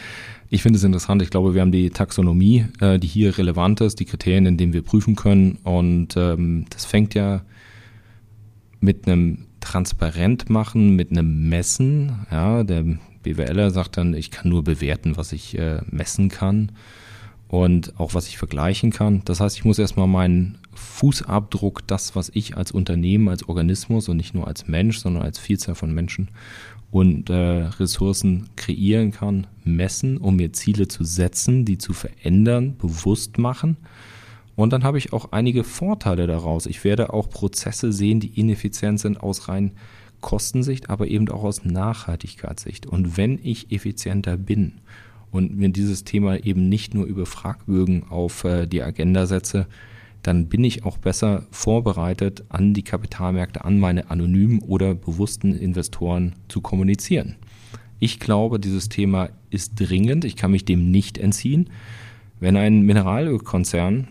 Ich 0.50 0.64
finde 0.64 0.78
es 0.78 0.84
interessant. 0.84 1.22
Ich 1.22 1.30
glaube, 1.30 1.54
wir 1.54 1.62
haben 1.62 1.74
die 1.74 1.90
Taxonomie, 1.90 2.66
äh, 2.80 2.98
die 2.98 3.08
hier 3.08 3.38
relevant 3.38 3.82
ist, 3.82 4.00
die 4.00 4.06
Kriterien, 4.06 4.46
in 4.46 4.56
denen 4.56 4.72
wir 4.72 4.82
prüfen 4.82 5.16
können. 5.16 5.58
Und 5.64 6.16
ähm, 6.16 6.66
das 6.70 6.86
fängt 6.86 7.14
ja 7.14 7.42
mit 8.80 9.06
einem 9.06 9.46
transparent 9.60 10.50
machen 10.50 10.96
mit 10.96 11.12
einem 11.12 11.50
Messen. 11.50 12.26
Ja, 12.32 12.64
der 12.64 12.84
BWLer 13.22 13.70
sagt 13.72 13.98
dann, 13.98 14.14
ich 14.14 14.32
kann 14.32 14.50
nur 14.50 14.64
bewerten, 14.64 15.18
was 15.18 15.34
ich 15.34 15.58
äh, 15.58 15.82
messen 15.92 16.30
kann 16.30 16.72
und 17.52 18.00
auch 18.00 18.16
was 18.16 18.28
ich 18.28 18.38
vergleichen 18.38 18.92
kann. 18.92 19.22
Das 19.26 19.40
heißt, 19.40 19.58
ich 19.58 19.66
muss 19.66 19.78
erstmal 19.78 20.08
meinen 20.08 20.58
Fußabdruck, 20.74 21.86
das, 21.86 22.16
was 22.16 22.32
ich 22.34 22.58
als 22.58 22.72
Unternehmen, 22.72 23.30
als 23.30 23.48
Organismus 23.48 24.10
und 24.10 24.18
nicht 24.18 24.34
nur 24.34 24.48
als 24.48 24.68
Mensch, 24.68 24.98
sondern 25.00 25.24
als 25.24 25.38
Vielzahl 25.38 25.76
von 25.76 25.94
Menschen 25.94 26.30
und 26.90 27.30
äh, 27.30 27.34
Ressourcen 27.34 28.50
kreieren 28.56 29.12
kann, 29.12 29.48
messen, 29.64 30.18
um 30.18 30.38
mir 30.38 30.54
Ziele 30.54 30.88
zu 30.88 31.04
setzen, 31.04 31.66
die 31.66 31.78
zu 31.78 31.94
verändern, 31.94 32.78
bewusst 32.78 33.38
machen 33.38 33.78
und 34.56 34.74
dann 34.74 34.84
habe 34.84 34.98
ich 34.98 35.14
auch 35.14 35.32
einige 35.32 35.64
Vorteile 35.64 36.28
daraus. 36.28 36.66
Ich 36.66 36.84
werde 36.84 37.14
auch 37.14 37.30
Prozesse 37.30 37.92
sehen, 37.92 38.20
die 38.20 38.40
ineffizient 38.40 39.00
sind 39.00 39.22
aus 39.22 39.48
rein 39.48 39.72
Kostensicht, 40.20 40.90
aber 40.90 41.08
eben 41.08 41.28
auch 41.30 41.44
aus 41.44 41.66
Nachhaltigkeitssicht. 41.66 42.86
Und 42.86 43.18
wenn 43.18 43.40
ich 43.42 43.72
effizienter 43.72 44.38
bin 44.38 44.74
und 45.32 45.58
mir 45.58 45.70
dieses 45.70 46.04
Thema 46.04 46.44
eben 46.44 46.70
nicht 46.70 46.94
nur 46.94 47.06
über 47.06 47.26
Fragbögen 47.26 48.04
auf 48.10 48.44
äh, 48.44 48.68
die 48.68 48.84
Agenda 48.84 49.26
setze, 49.26 49.68
dann 50.24 50.48
bin 50.48 50.64
ich 50.64 50.86
auch 50.86 50.98
besser 50.98 51.48
vorbereitet, 51.52 52.44
an 52.50 52.74
die 52.74 52.84
Kapitalmärkte, 52.84 53.66
an 53.66 53.80
meine 53.80 54.12
anonymen 54.12 54.60
oder 54.60 54.94
bewussten 54.94 55.56
Investoren 55.56 56.34
zu 56.48 56.62
kommunizieren. 56.62 57.36
Ich 58.00 58.20
glaube, 58.20 58.60
dieses 58.60 58.90
Thema 58.90 59.30
ist 59.50 59.74
dringend. 59.76 60.26
Ich 60.26 60.36
kann 60.36 60.52
mich 60.52 60.66
dem 60.66 60.92
nicht 60.92 61.18
entziehen. 61.18 61.70
Wenn 62.40 62.58
ein 62.58 62.82
Mineralölkonzern 62.82 64.08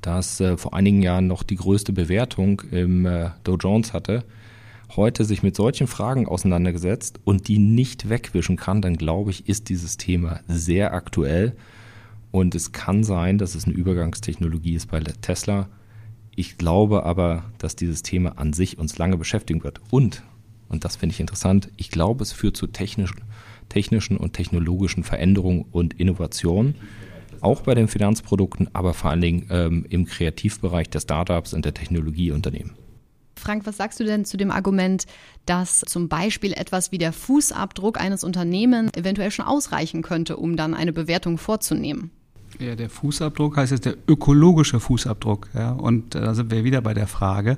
das 0.00 0.40
äh, 0.40 0.56
vor 0.56 0.74
einigen 0.74 1.02
Jahren 1.02 1.26
noch 1.26 1.42
die 1.42 1.56
größte 1.56 1.92
Bewertung 1.92 2.62
im 2.70 3.04
äh, 3.04 3.30
Dow 3.44 3.56
Jones 3.56 3.92
hatte, 3.92 4.24
heute 4.96 5.24
sich 5.24 5.42
mit 5.42 5.56
solchen 5.56 5.86
Fragen 5.86 6.26
auseinandergesetzt 6.26 7.20
und 7.24 7.48
die 7.48 7.58
nicht 7.58 8.08
wegwischen 8.08 8.56
kann, 8.56 8.82
dann 8.82 8.96
glaube 8.96 9.30
ich, 9.30 9.48
ist 9.48 9.68
dieses 9.68 9.96
Thema 9.96 10.40
sehr 10.48 10.94
aktuell. 10.94 11.56
Und 12.30 12.54
es 12.54 12.72
kann 12.72 13.04
sein, 13.04 13.38
dass 13.38 13.54
es 13.54 13.64
eine 13.64 13.74
Übergangstechnologie 13.74 14.74
ist 14.74 14.90
bei 14.90 15.00
Tesla. 15.00 15.68
Ich 16.34 16.58
glaube 16.58 17.04
aber, 17.04 17.44
dass 17.58 17.76
dieses 17.76 18.02
Thema 18.02 18.38
an 18.38 18.52
sich 18.52 18.78
uns 18.78 18.98
lange 18.98 19.16
beschäftigen 19.16 19.64
wird. 19.64 19.80
Und, 19.90 20.22
und 20.68 20.84
das 20.84 20.96
finde 20.96 21.14
ich 21.14 21.20
interessant, 21.20 21.70
ich 21.76 21.90
glaube, 21.90 22.22
es 22.22 22.32
führt 22.32 22.56
zu 22.56 22.66
technischen, 22.66 23.22
technischen 23.68 24.16
und 24.16 24.34
technologischen 24.34 25.04
Veränderungen 25.04 25.64
und 25.70 25.94
Innovationen 25.94 26.74
auch 27.40 27.62
bei 27.62 27.74
den 27.74 27.88
Finanzprodukten, 27.88 28.68
aber 28.74 28.94
vor 28.94 29.10
allen 29.10 29.20
Dingen 29.20 29.46
ähm, 29.50 29.86
im 29.88 30.06
Kreativbereich 30.06 30.90
der 30.90 31.00
Startups 31.00 31.54
und 31.54 31.64
der 31.64 31.74
Technologieunternehmen. 31.74 32.72
Frank, 33.48 33.64
was 33.64 33.78
sagst 33.78 33.98
du 33.98 34.04
denn 34.04 34.26
zu 34.26 34.36
dem 34.36 34.50
Argument, 34.50 35.06
dass 35.46 35.80
zum 35.80 36.10
Beispiel 36.10 36.52
etwas 36.52 36.92
wie 36.92 36.98
der 36.98 37.14
Fußabdruck 37.14 37.98
eines 37.98 38.22
Unternehmens 38.22 38.92
eventuell 38.94 39.30
schon 39.30 39.46
ausreichen 39.46 40.02
könnte, 40.02 40.36
um 40.36 40.54
dann 40.54 40.74
eine 40.74 40.92
Bewertung 40.92 41.38
vorzunehmen? 41.38 42.10
Ja, 42.58 42.76
der 42.76 42.90
Fußabdruck 42.90 43.56
heißt 43.56 43.72
jetzt 43.72 43.86
der 43.86 43.96
ökologische 44.06 44.80
Fußabdruck. 44.80 45.48
Ja? 45.54 45.70
Und 45.72 46.14
äh, 46.14 46.20
da 46.20 46.34
sind 46.34 46.50
wir 46.50 46.62
wieder 46.62 46.82
bei 46.82 46.92
der 46.92 47.06
Frage, 47.06 47.56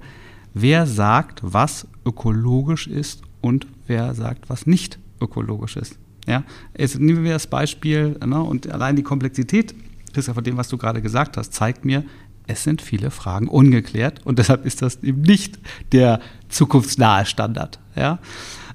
wer 0.54 0.86
sagt, 0.86 1.40
was 1.42 1.88
ökologisch 2.06 2.86
ist 2.86 3.22
und 3.40 3.66
wer 3.88 4.14
sagt, 4.14 4.48
was 4.48 4.68
nicht 4.68 5.00
ökologisch 5.20 5.76
ist. 5.76 5.98
Ja? 6.24 6.44
Jetzt 6.78 7.00
nehmen 7.00 7.24
wir 7.24 7.32
das 7.32 7.48
Beispiel 7.48 8.16
ne, 8.24 8.40
und 8.40 8.70
allein 8.70 8.94
die 8.94 9.02
Komplexität, 9.02 9.74
Christoph, 10.14 10.36
von 10.36 10.44
dem, 10.44 10.56
was 10.56 10.68
du 10.68 10.78
gerade 10.78 11.02
gesagt 11.02 11.36
hast, 11.36 11.52
zeigt 11.52 11.84
mir, 11.84 12.04
es 12.50 12.64
sind 12.64 12.82
viele 12.82 13.10
Fragen 13.10 13.48
ungeklärt 13.48 14.20
und 14.24 14.38
deshalb 14.38 14.66
ist 14.66 14.82
das 14.82 15.02
eben 15.02 15.22
nicht 15.22 15.58
der 15.92 16.20
zukunftsnahe 16.48 17.24
Standard. 17.24 17.78
Ja? 17.94 18.18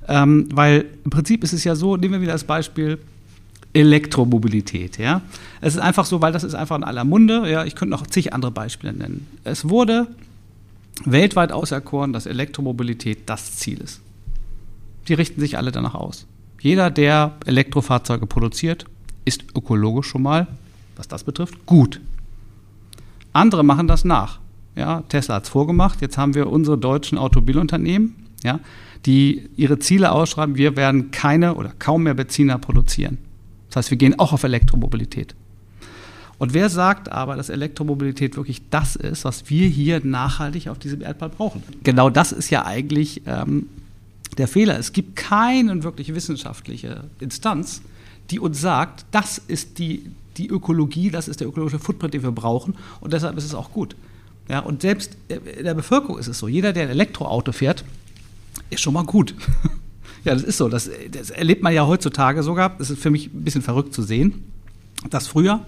Ähm, 0.07 0.47
weil 0.51 0.85
im 1.03 1.11
Prinzip 1.11 1.43
ist 1.43 1.53
es 1.53 1.63
ja 1.63 1.75
so, 1.75 1.97
nehmen 1.97 2.13
wir 2.13 2.21
wieder 2.21 2.31
das 2.31 2.45
Beispiel 2.45 2.99
Elektromobilität. 3.73 4.97
Ja? 4.97 5.21
Es 5.59 5.75
ist 5.75 5.81
einfach 5.81 6.05
so, 6.05 6.21
weil 6.21 6.31
das 6.31 6.43
ist 6.43 6.55
einfach 6.55 6.77
in 6.77 6.83
aller 6.83 7.03
Munde. 7.03 7.49
Ja? 7.49 7.65
Ich 7.65 7.75
könnte 7.75 7.91
noch 7.91 8.07
zig 8.07 8.33
andere 8.33 8.51
Beispiele 8.51 8.93
nennen. 8.93 9.27
Es 9.43 9.67
wurde 9.67 10.07
weltweit 11.03 11.51
auserkoren, 11.51 12.13
dass 12.13 12.25
Elektromobilität 12.25 13.23
das 13.25 13.57
Ziel 13.57 13.79
ist. 13.79 13.99
Die 15.09 15.13
richten 15.13 15.41
sich 15.41 15.57
alle 15.57 15.71
danach 15.71 15.95
aus. 15.95 16.25
Jeder, 16.61 16.89
der 16.89 17.35
Elektrofahrzeuge 17.45 18.25
produziert, 18.25 18.85
ist 19.25 19.43
ökologisch 19.55 20.07
schon 20.07 20.23
mal, 20.23 20.47
was 20.95 21.07
das 21.07 21.25
betrifft, 21.25 21.65
gut. 21.65 21.99
Andere 23.35 23.63
machen 23.63 23.87
das 23.87 24.05
nach. 24.05 24.39
Ja, 24.75 25.01
Tesla 25.09 25.35
hat 25.35 25.43
es 25.43 25.49
vorgemacht. 25.49 26.01
Jetzt 26.01 26.17
haben 26.17 26.35
wir 26.35 26.49
unsere 26.49 26.77
deutschen 26.77 27.17
Automobilunternehmen, 27.17 28.15
ja, 28.43 28.59
die 29.05 29.49
ihre 29.57 29.77
Ziele 29.79 30.11
ausschreiben. 30.11 30.55
Wir 30.55 30.77
werden 30.77 31.11
keine 31.11 31.55
oder 31.55 31.73
kaum 31.77 32.03
mehr 32.03 32.13
Benziner 32.13 32.57
produzieren. 32.57 33.17
Das 33.69 33.77
heißt, 33.77 33.91
wir 33.91 33.97
gehen 33.97 34.19
auch 34.19 34.31
auf 34.31 34.43
Elektromobilität. 34.43 35.35
Und 36.37 36.53
wer 36.53 36.69
sagt 36.69 37.11
aber, 37.11 37.35
dass 37.35 37.49
Elektromobilität 37.49 38.37
wirklich 38.37 38.61
das 38.69 38.95
ist, 38.95 39.25
was 39.25 39.49
wir 39.49 39.67
hier 39.67 39.99
nachhaltig 40.05 40.69
auf 40.69 40.79
diesem 40.79 41.01
Erdball 41.01 41.29
brauchen? 41.29 41.63
Genau 41.83 42.09
das 42.09 42.31
ist 42.31 42.49
ja 42.49 42.65
eigentlich 42.65 43.21
ähm, 43.25 43.67
der 44.37 44.47
Fehler. 44.47 44.77
Es 44.77 44.93
gibt 44.93 45.15
keine 45.15 45.83
wirklich 45.83 46.13
wissenschaftliche 46.13 47.05
Instanz, 47.19 47.81
die 48.29 48.39
uns 48.39 48.59
sagt, 48.59 49.05
das 49.11 49.37
ist 49.37 49.79
die, 49.79 50.05
die 50.37 50.47
Ökologie, 50.47 51.09
das 51.09 51.27
ist 51.27 51.39
der 51.39 51.47
ökologische 51.47 51.79
Footprint, 51.79 52.13
den 52.13 52.23
wir 52.23 52.31
brauchen 52.31 52.75
und 53.01 53.13
deshalb 53.13 53.37
ist 53.37 53.45
es 53.45 53.55
auch 53.55 53.71
gut. 53.71 53.95
Ja, 54.47 54.59
und 54.59 54.81
selbst 54.81 55.17
in 55.27 55.63
der 55.63 55.73
Bevölkerung 55.73 56.19
ist 56.19 56.27
es 56.27 56.37
so, 56.37 56.47
jeder, 56.47 56.71
der 56.71 56.83
ein 56.83 56.89
Elektroauto 56.89 57.51
fährt, 57.51 57.83
ist 58.69 58.81
schon 58.81 58.93
mal 58.93 59.05
gut. 59.05 59.33
ja, 60.23 60.33
das 60.33 60.43
ist 60.43 60.57
so. 60.57 60.69
Das, 60.69 60.89
das, 61.11 61.31
erlebt 61.31 61.63
man 61.63 61.73
ja 61.73 61.87
heutzutage 61.87 62.43
sogar. 62.43 62.75
Das 62.77 62.91
ist 62.91 63.01
für 63.01 63.09
mich 63.09 63.33
ein 63.33 63.43
bisschen 63.43 63.63
verrückt 63.63 63.93
zu 63.93 64.03
sehen, 64.03 64.43
dass 65.09 65.27
früher 65.27 65.65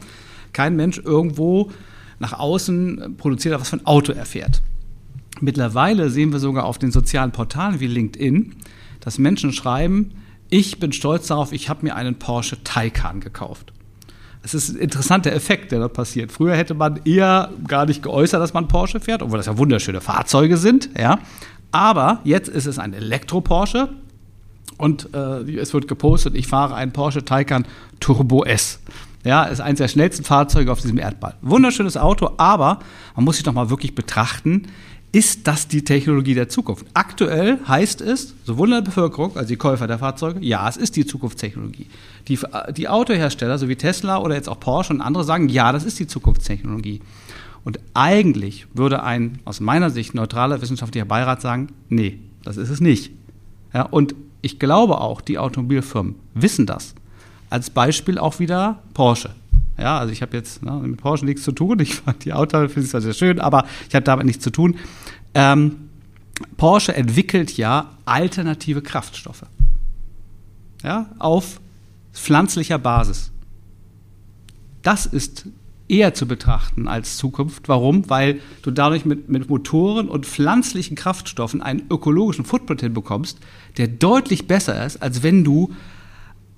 kein 0.54 0.76
Mensch 0.76 1.00
irgendwo 1.00 1.72
nach 2.20 2.34
außen 2.34 3.16
produziert 3.18 3.54
hat, 3.54 3.62
was 3.62 3.70
für 3.70 3.78
ein 3.78 3.86
Auto 3.86 4.12
er 4.12 4.26
fährt. 4.26 4.62
Mittlerweile 5.40 6.10
sehen 6.10 6.32
wir 6.32 6.40
sogar 6.40 6.66
auf 6.66 6.80
den 6.80 6.92
sozialen 6.92 7.32
Portalen 7.32 7.80
wie 7.80 7.88
LinkedIn, 7.88 8.56
dass 9.00 9.20
Menschen 9.20 9.54
schreiben, 9.54 10.12
ich 10.50 10.80
bin 10.80 10.94
stolz 10.94 11.28
darauf, 11.28 11.52
ich 11.52 11.70
habe 11.70 11.86
mir 11.86 11.96
einen 11.96 12.16
Porsche 12.16 12.64
Taycan 12.64 13.20
gekauft. 13.20 13.74
Es 14.48 14.54
ist 14.54 14.70
ein 14.70 14.78
interessanter 14.78 15.34
Effekt, 15.34 15.74
der 15.74 15.80
da 15.80 15.90
passiert. 15.90 16.32
Früher 16.32 16.56
hätte 16.56 16.74
man 16.74 17.02
eher 17.04 17.50
gar 17.68 17.86
nicht 17.86 18.02
geäußert, 18.02 18.42
dass 18.42 18.54
man 18.54 18.70
Porsche 18.70 19.02
fährt, 19.02 19.22
obwohl 19.22 19.38
das 19.38 19.48
ja 19.48 19.58
wunderschöne 19.58 20.00
Fahrzeuge 20.00 20.56
sind. 20.56 20.90
Ja. 20.98 21.20
Aber 21.72 22.22
jetzt 22.24 22.48
ist 22.48 22.66
es 22.66 22.80
ein 22.80 22.94
Elektro-Porsche 22.94 23.90
und 24.78 25.14
äh, 25.14 25.58
es 25.58 25.74
wird 25.74 25.90
gepostet, 25.90 26.34
ich 26.36 26.48
fahre 26.48 26.76
einen 26.76 26.94
Porsche 26.94 27.26
Taycan 27.26 27.66
Turbo 28.00 28.46
S. 28.46 28.80
Ja, 29.26 29.44
ist 29.44 29.60
eines 29.60 29.80
der 29.80 29.90
schnellsten 29.90 30.24
Fahrzeuge 30.24 30.72
auf 30.72 30.80
diesem 30.80 30.98
Erdball. 30.98 31.36
Wunderschönes 31.42 31.98
Auto, 31.98 32.32
aber 32.38 32.80
man 33.18 33.26
muss 33.26 33.36
sich 33.36 33.44
doch 33.44 33.52
mal 33.52 33.70
wirklich 33.70 33.96
betrachten, 33.96 34.68
ist 35.12 35.48
das 35.48 35.68
die 35.68 35.84
Technologie 35.84 36.34
der 36.34 36.50
Zukunft? 36.50 36.86
Aktuell 36.94 37.60
heißt 37.68 38.02
es, 38.02 38.36
sowohl 38.44 38.68
in 38.70 38.76
der 38.76 38.82
Bevölkerung, 38.82 39.36
also 39.36 39.48
die 39.48 39.56
Käufer 39.56 39.88
der 39.88 40.00
Fahrzeuge, 40.00 40.46
ja, 40.46 40.68
es 40.68 40.78
ist 40.78 40.96
die 40.96 41.06
Zukunftstechnologie. 41.06 41.88
Die, 42.28 42.38
die 42.76 42.90
Autohersteller, 42.90 43.58
so 43.58 43.70
wie 43.70 43.76
Tesla 43.76 44.18
oder 44.18 44.36
jetzt 44.36 44.50
auch 44.50 44.60
Porsche 44.60 44.94
und 44.94 45.02
andere 45.02 45.24
sagen, 45.24 45.48
ja, 45.50 45.72
das 45.72 45.86
ist 45.86 46.00
die 46.00 46.08
Zukunftstechnologie. 46.08 47.02
Und 47.64 47.80
eigentlich 47.94 48.68
würde 48.74 49.04
ein 49.04 49.40
aus 49.46 49.60
meiner 49.60 49.90
Sicht 49.90 50.14
neutraler 50.14 50.62
wissenschaftlicher 50.62 51.06
Beirat 51.06 51.42
sagen, 51.42 51.70
nee, 51.90 52.20
das 52.44 52.58
ist 52.58 52.70
es 52.70 52.80
nicht. 52.80 53.12
Ja, 53.74 53.84
und 53.84 54.16
ich 54.42 54.60
glaube 54.60 55.02
auch, 55.02 55.22
die 55.22 55.38
Automobilfirmen 55.38 56.16
wissen 56.34 56.66
das. 56.66 56.96
Als 57.50 57.70
Beispiel 57.70 58.18
auch 58.18 58.40
wieder 58.40 58.80
Porsche. 58.94 59.32
Ja, 59.78 60.00
also 60.00 60.12
ich 60.12 60.22
habe 60.22 60.36
jetzt 60.36 60.64
ne, 60.64 60.72
mit 60.72 60.98
Porsche 60.98 61.26
nichts 61.26 61.44
zu 61.44 61.52
tun. 61.52 61.80
Ich 61.80 61.96
fand 61.96 62.26
die 62.26 62.34
Auto 62.34 62.58
finde 62.68 62.82
ich 62.82 62.90
zwar 62.90 63.02
sehr 63.02 63.14
schön, 63.14 63.40
aber 63.40 63.66
ich 63.88 63.96
habe 63.96 64.04
damit 64.04 64.26
nichts 64.26 64.44
zu 64.44 64.50
tun. 64.50 64.76
Ähm, 65.34 65.90
Porsche 66.58 66.96
entwickelt 66.96 67.56
ja 67.58 67.92
alternative 68.06 68.82
Kraftstoffe. 68.82 69.46
Ja, 70.84 71.10
auf 71.20 71.60
pflanzlicher 72.14 72.80
Basis. 72.80 73.32
Das 74.82 75.06
ist 75.06 75.48
eher 75.88 76.14
zu 76.14 76.28
betrachten 76.28 76.88
als 76.88 77.18
Zukunft. 77.18 77.70
Warum? 77.70 78.10
Weil 78.10 78.42
du 78.62 78.72
dadurch 78.72 79.06
mit, 79.06 79.30
mit 79.30 79.50
Motoren 79.50 80.10
und 80.10 80.26
pflanzlichen 80.26 80.96
Kraftstoffen 80.96 81.62
einen 81.62 81.84
ökologischen 81.90 82.46
Footprint 82.46 82.82
hinbekommst, 82.82 83.40
der 83.78 83.88
deutlich 83.88 84.48
besser 84.48 84.86
ist, 84.86 85.02
als 85.02 85.24
wenn 85.24 85.44
du 85.44 85.74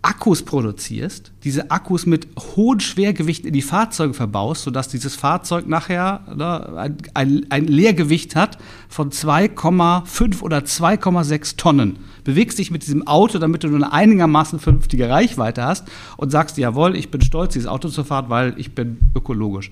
Akkus 0.01 0.43
produzierst, 0.43 1.33
diese 1.43 1.71
Akkus 1.71 2.05
mit 2.05 2.27
hohen 2.55 2.79
Schwergewichten 2.79 3.47
in 3.47 3.53
die 3.53 3.61
Fahrzeuge 3.61 4.13
verbaust, 4.13 4.63
sodass 4.63 4.87
dieses 4.87 5.17
Fahrzeug 5.17 5.67
nachher 5.67 6.21
ne, 6.33 6.93
ein, 7.13 7.45
ein, 7.49 7.65
Leergewicht 7.65 8.33
hat 8.35 8.57
von 8.87 9.11
2,5 9.11 10.41
oder 10.41 10.59
2,6 10.59 11.57
Tonnen. 11.57 11.99
Bewegst 12.23 12.59
dich 12.59 12.71
mit 12.71 12.83
diesem 12.83 13.07
Auto, 13.07 13.39
damit 13.39 13.63
du 13.63 13.67
eine 13.67 13.91
einigermaßen 13.91 14.59
vernünftige 14.59 15.09
Reichweite 15.09 15.63
hast 15.63 15.85
und 16.15 16.31
sagst, 16.31 16.57
jawohl, 16.57 16.95
ich 16.95 17.11
bin 17.11 17.21
stolz, 17.21 17.53
dieses 17.53 17.67
Auto 17.67 17.89
zu 17.89 18.05
fahren, 18.05 18.29
weil 18.29 18.53
ich 18.57 18.73
bin 18.73 18.99
ökologisch. 19.15 19.69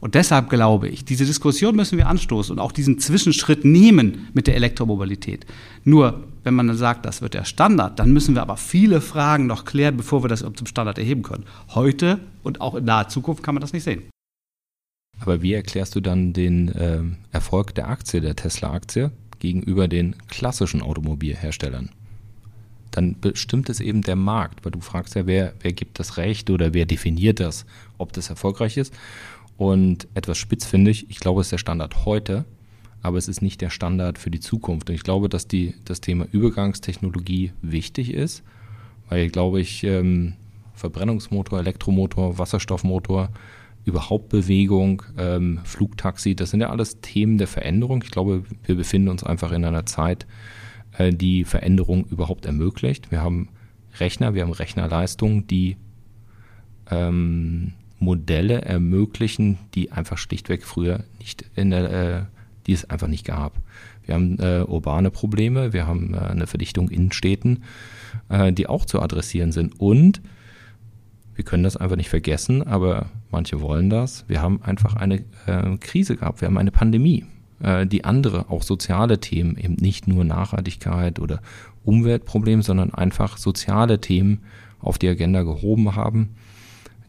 Und 0.00 0.14
deshalb 0.14 0.48
glaube 0.48 0.88
ich, 0.88 1.04
diese 1.04 1.24
Diskussion 1.24 1.74
müssen 1.74 1.98
wir 1.98 2.06
anstoßen 2.06 2.52
und 2.52 2.60
auch 2.60 2.72
diesen 2.72 2.98
Zwischenschritt 2.98 3.64
nehmen 3.64 4.28
mit 4.32 4.46
der 4.46 4.54
Elektromobilität. 4.54 5.44
Nur, 5.84 6.24
wenn 6.44 6.54
man 6.54 6.68
dann 6.68 6.76
sagt, 6.76 7.04
das 7.04 7.20
wird 7.20 7.34
der 7.34 7.44
Standard, 7.44 7.98
dann 7.98 8.12
müssen 8.12 8.34
wir 8.34 8.42
aber 8.42 8.56
viele 8.56 9.00
Fragen 9.00 9.46
noch 9.46 9.64
klären, 9.64 9.96
bevor 9.96 10.22
wir 10.22 10.28
das 10.28 10.40
zum 10.40 10.66
Standard 10.66 10.98
erheben 10.98 11.22
können. 11.22 11.44
Heute 11.74 12.20
und 12.44 12.60
auch 12.60 12.76
in 12.76 12.84
naher 12.84 13.08
Zukunft 13.08 13.42
kann 13.42 13.54
man 13.54 13.60
das 13.60 13.72
nicht 13.72 13.82
sehen. 13.82 14.04
Aber 15.20 15.42
wie 15.42 15.52
erklärst 15.52 15.96
du 15.96 16.00
dann 16.00 16.32
den 16.32 16.68
äh, 16.68 17.02
Erfolg 17.32 17.74
der 17.74 17.88
Aktie, 17.88 18.20
der 18.20 18.36
Tesla-Aktie, 18.36 19.10
gegenüber 19.40 19.88
den 19.88 20.14
klassischen 20.28 20.80
Automobilherstellern? 20.80 21.90
Dann 22.92 23.16
bestimmt 23.20 23.68
es 23.68 23.80
eben 23.80 24.02
der 24.02 24.16
Markt, 24.16 24.64
weil 24.64 24.72
du 24.72 24.80
fragst 24.80 25.14
ja, 25.14 25.26
wer, 25.26 25.54
wer 25.60 25.72
gibt 25.72 25.98
das 25.98 26.16
Recht 26.16 26.50
oder 26.50 26.72
wer 26.72 26.86
definiert 26.86 27.40
das, 27.40 27.66
ob 27.98 28.12
das 28.12 28.30
erfolgreich 28.30 28.76
ist. 28.76 28.94
Und 29.58 30.06
etwas 30.14 30.38
spitzfindig, 30.38 31.10
ich 31.10 31.18
glaube, 31.18 31.40
es 31.40 31.48
ist 31.48 31.52
der 31.52 31.58
Standard 31.58 32.06
heute, 32.06 32.44
aber 33.02 33.18
es 33.18 33.26
ist 33.26 33.42
nicht 33.42 33.60
der 33.60 33.70
Standard 33.70 34.16
für 34.16 34.30
die 34.30 34.38
Zukunft. 34.38 34.88
Und 34.88 34.94
ich 34.94 35.02
glaube, 35.02 35.28
dass 35.28 35.48
die, 35.48 35.74
das 35.84 36.00
Thema 36.00 36.26
Übergangstechnologie 36.30 37.52
wichtig 37.60 38.14
ist, 38.14 38.44
weil, 39.08 39.28
glaube 39.28 39.60
ich, 39.60 39.82
ähm, 39.82 40.34
Verbrennungsmotor, 40.74 41.58
Elektromotor, 41.58 42.38
Wasserstoffmotor, 42.38 43.30
überhaupt 43.84 44.28
Bewegung, 44.28 45.02
ähm, 45.16 45.58
Flugtaxi, 45.64 46.36
das 46.36 46.50
sind 46.50 46.60
ja 46.60 46.70
alles 46.70 47.00
Themen 47.00 47.36
der 47.36 47.48
Veränderung. 47.48 48.02
Ich 48.04 48.12
glaube, 48.12 48.44
wir 48.62 48.76
befinden 48.76 49.08
uns 49.08 49.24
einfach 49.24 49.50
in 49.50 49.64
einer 49.64 49.86
Zeit, 49.86 50.28
äh, 50.96 51.12
die 51.12 51.42
Veränderung 51.42 52.06
überhaupt 52.06 52.46
ermöglicht. 52.46 53.10
Wir 53.10 53.22
haben 53.22 53.48
Rechner, 53.98 54.34
wir 54.34 54.42
haben 54.42 54.52
Rechnerleistungen, 54.52 55.48
die 55.48 55.76
ähm, 56.92 57.72
Modelle 57.98 58.62
ermöglichen, 58.62 59.58
die 59.74 59.92
einfach 59.92 60.18
schlichtweg 60.18 60.64
früher 60.64 61.04
nicht 61.18 61.44
in 61.54 61.70
der, 61.70 61.90
äh, 61.92 62.22
die 62.66 62.72
es 62.72 62.88
einfach 62.88 63.08
nicht 63.08 63.24
gab. 63.24 63.58
Wir 64.04 64.14
haben 64.14 64.38
äh, 64.38 64.64
urbane 64.66 65.10
Probleme, 65.10 65.72
wir 65.72 65.86
haben 65.86 66.14
äh, 66.14 66.18
eine 66.18 66.46
Verdichtung 66.46 66.88
in 66.88 67.12
Städten, 67.12 67.64
äh, 68.28 68.52
die 68.52 68.66
auch 68.66 68.86
zu 68.86 69.02
adressieren 69.02 69.52
sind. 69.52 69.78
Und 69.80 70.22
wir 71.34 71.44
können 71.44 71.62
das 71.62 71.76
einfach 71.76 71.96
nicht 71.96 72.08
vergessen, 72.08 72.62
aber 72.62 73.10
manche 73.30 73.60
wollen 73.60 73.90
das. 73.90 74.24
Wir 74.28 74.40
haben 74.40 74.62
einfach 74.62 74.94
eine 74.94 75.24
äh, 75.46 75.76
Krise 75.78 76.16
gehabt, 76.16 76.40
wir 76.40 76.46
haben 76.48 76.58
eine 76.58 76.70
Pandemie, 76.70 77.26
äh, 77.60 77.86
die 77.86 78.04
andere, 78.04 78.50
auch 78.50 78.62
soziale 78.62 79.20
Themen, 79.20 79.56
eben 79.56 79.74
nicht 79.74 80.08
nur 80.08 80.24
Nachhaltigkeit 80.24 81.20
oder 81.20 81.40
Umweltprobleme, 81.84 82.62
sondern 82.62 82.94
einfach 82.94 83.36
soziale 83.36 84.00
Themen 84.00 84.40
auf 84.80 84.98
die 84.98 85.08
Agenda 85.08 85.42
gehoben 85.42 85.94
haben 85.96 86.30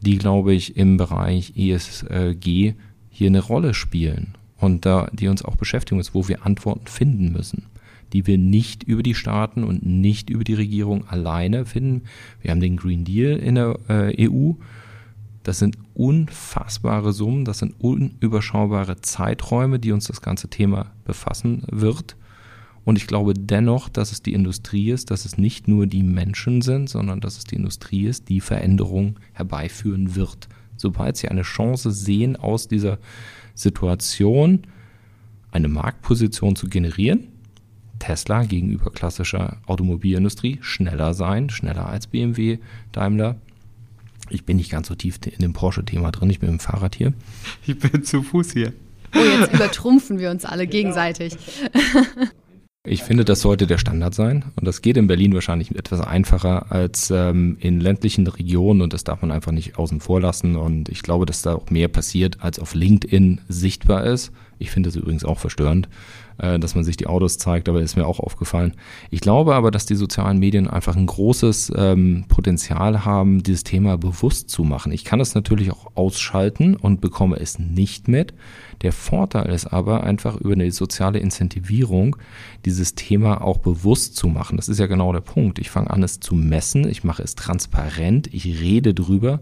die, 0.00 0.18
glaube 0.18 0.54
ich, 0.54 0.76
im 0.76 0.96
Bereich 0.96 1.52
ESG 1.56 2.74
hier 3.10 3.26
eine 3.26 3.40
Rolle 3.40 3.74
spielen 3.74 4.34
und 4.58 4.86
da, 4.86 5.08
die 5.12 5.28
uns 5.28 5.44
auch 5.44 5.56
beschäftigen 5.56 5.96
müssen, 5.96 6.14
wo 6.14 6.28
wir 6.28 6.46
Antworten 6.46 6.86
finden 6.86 7.32
müssen, 7.32 7.66
die 8.12 8.26
wir 8.26 8.38
nicht 8.38 8.82
über 8.82 9.02
die 9.02 9.14
Staaten 9.14 9.64
und 9.64 9.84
nicht 9.84 10.30
über 10.30 10.44
die 10.44 10.54
Regierung 10.54 11.06
alleine 11.08 11.64
finden. 11.64 12.02
Wir 12.40 12.50
haben 12.50 12.60
den 12.60 12.76
Green 12.76 13.04
Deal 13.04 13.36
in 13.38 13.54
der 13.56 13.78
äh, 13.88 14.28
EU, 14.28 14.52
Das 15.42 15.58
sind 15.58 15.78
unfassbare 15.94 17.12
Summen, 17.12 17.44
das 17.44 17.58
sind 17.58 17.74
unüberschaubare 17.78 19.00
Zeiträume, 19.00 19.78
die 19.78 19.92
uns 19.92 20.06
das 20.06 20.22
ganze 20.22 20.48
Thema 20.48 20.92
befassen 21.04 21.62
wird. 21.70 22.16
Und 22.84 22.96
ich 22.96 23.06
glaube 23.06 23.34
dennoch, 23.34 23.88
dass 23.88 24.12
es 24.12 24.22
die 24.22 24.32
Industrie 24.32 24.90
ist, 24.90 25.10
dass 25.10 25.24
es 25.24 25.36
nicht 25.36 25.68
nur 25.68 25.86
die 25.86 26.02
Menschen 26.02 26.62
sind, 26.62 26.88
sondern 26.88 27.20
dass 27.20 27.36
es 27.36 27.44
die 27.44 27.56
Industrie 27.56 28.06
ist, 28.06 28.28
die 28.28 28.40
Veränderungen 28.40 29.16
herbeiführen 29.32 30.14
wird. 30.14 30.48
Sobald 30.76 31.16
sie 31.16 31.28
eine 31.28 31.42
Chance 31.42 31.90
sehen, 31.90 32.36
aus 32.36 32.68
dieser 32.68 32.98
Situation 33.54 34.62
eine 35.52 35.68
Marktposition 35.68 36.56
zu 36.56 36.68
generieren, 36.68 37.28
Tesla 37.98 38.44
gegenüber 38.44 38.90
klassischer 38.90 39.58
Automobilindustrie 39.66 40.58
schneller 40.62 41.12
sein, 41.12 41.50
schneller 41.50 41.86
als 41.86 42.06
BMW, 42.06 42.58
Daimler. 42.92 43.36
Ich 44.30 44.44
bin 44.44 44.56
nicht 44.56 44.70
ganz 44.70 44.88
so 44.88 44.94
tief 44.94 45.18
in 45.26 45.40
dem 45.40 45.52
Porsche-Thema 45.52 46.10
drin, 46.12 46.30
ich 46.30 46.40
bin 46.40 46.48
im 46.48 46.60
Fahrrad 46.60 46.94
hier. 46.94 47.12
Ich 47.66 47.78
bin 47.78 48.04
zu 48.04 48.22
Fuß 48.22 48.52
hier. 48.52 48.72
Oh, 49.14 49.18
jetzt 49.18 49.52
übertrumpfen 49.52 50.18
wir 50.18 50.30
uns 50.30 50.46
alle 50.46 50.66
gegenseitig. 50.66 51.36
Ich 52.86 53.02
finde, 53.02 53.26
das 53.26 53.42
sollte 53.42 53.66
der 53.66 53.76
Standard 53.76 54.14
sein. 54.14 54.46
Und 54.56 54.66
das 54.66 54.80
geht 54.80 54.96
in 54.96 55.06
Berlin 55.06 55.34
wahrscheinlich 55.34 55.76
etwas 55.76 56.00
einfacher 56.00 56.72
als 56.72 57.10
ähm, 57.10 57.58
in 57.60 57.78
ländlichen 57.78 58.26
Regionen. 58.26 58.80
Und 58.80 58.94
das 58.94 59.04
darf 59.04 59.20
man 59.20 59.30
einfach 59.30 59.52
nicht 59.52 59.76
außen 59.78 60.00
vor 60.00 60.18
lassen. 60.20 60.56
Und 60.56 60.88
ich 60.88 61.02
glaube, 61.02 61.26
dass 61.26 61.42
da 61.42 61.54
auch 61.54 61.68
mehr 61.68 61.88
passiert, 61.88 62.38
als 62.40 62.58
auf 62.58 62.74
LinkedIn 62.74 63.42
sichtbar 63.48 64.04
ist. 64.04 64.32
Ich 64.60 64.70
finde 64.70 64.90
es 64.90 64.96
übrigens 64.96 65.24
auch 65.24 65.38
verstörend, 65.38 65.88
äh, 66.38 66.58
dass 66.58 66.74
man 66.74 66.84
sich 66.84 66.96
die 66.96 67.06
Autos 67.06 67.38
zeigt, 67.38 67.68
aber 67.68 67.80
ist 67.80 67.96
mir 67.96 68.06
auch 68.06 68.20
aufgefallen. 68.20 68.74
Ich 69.10 69.20
glaube 69.20 69.54
aber, 69.54 69.70
dass 69.70 69.86
die 69.86 69.94
sozialen 69.94 70.38
Medien 70.38 70.68
einfach 70.68 70.96
ein 70.96 71.06
großes 71.06 71.72
ähm, 71.74 72.26
Potenzial 72.28 73.04
haben, 73.04 73.42
dieses 73.42 73.64
Thema 73.64 73.96
bewusst 73.96 74.50
zu 74.50 74.62
machen. 74.62 74.92
Ich 74.92 75.04
kann 75.04 75.18
es 75.18 75.34
natürlich 75.34 75.72
auch 75.72 75.92
ausschalten 75.94 76.76
und 76.76 77.00
bekomme 77.00 77.40
es 77.40 77.58
nicht 77.58 78.06
mit. 78.06 78.34
Der 78.82 78.92
Vorteil 78.92 79.50
ist 79.50 79.66
aber 79.66 80.04
einfach 80.04 80.36
über 80.36 80.52
eine 80.52 80.70
soziale 80.72 81.18
Incentivierung 81.18 82.16
dieses 82.64 82.94
Thema 82.94 83.42
auch 83.42 83.58
bewusst 83.58 84.16
zu 84.16 84.28
machen. 84.28 84.56
Das 84.56 84.68
ist 84.68 84.78
ja 84.78 84.86
genau 84.86 85.12
der 85.12 85.20
Punkt. 85.20 85.58
Ich 85.58 85.70
fange 85.70 85.90
an, 85.90 86.02
es 86.02 86.20
zu 86.20 86.34
messen, 86.34 86.86
ich 86.86 87.02
mache 87.02 87.22
es 87.22 87.34
transparent, 87.34 88.32
ich 88.32 88.60
rede 88.60 88.92
drüber 88.92 89.40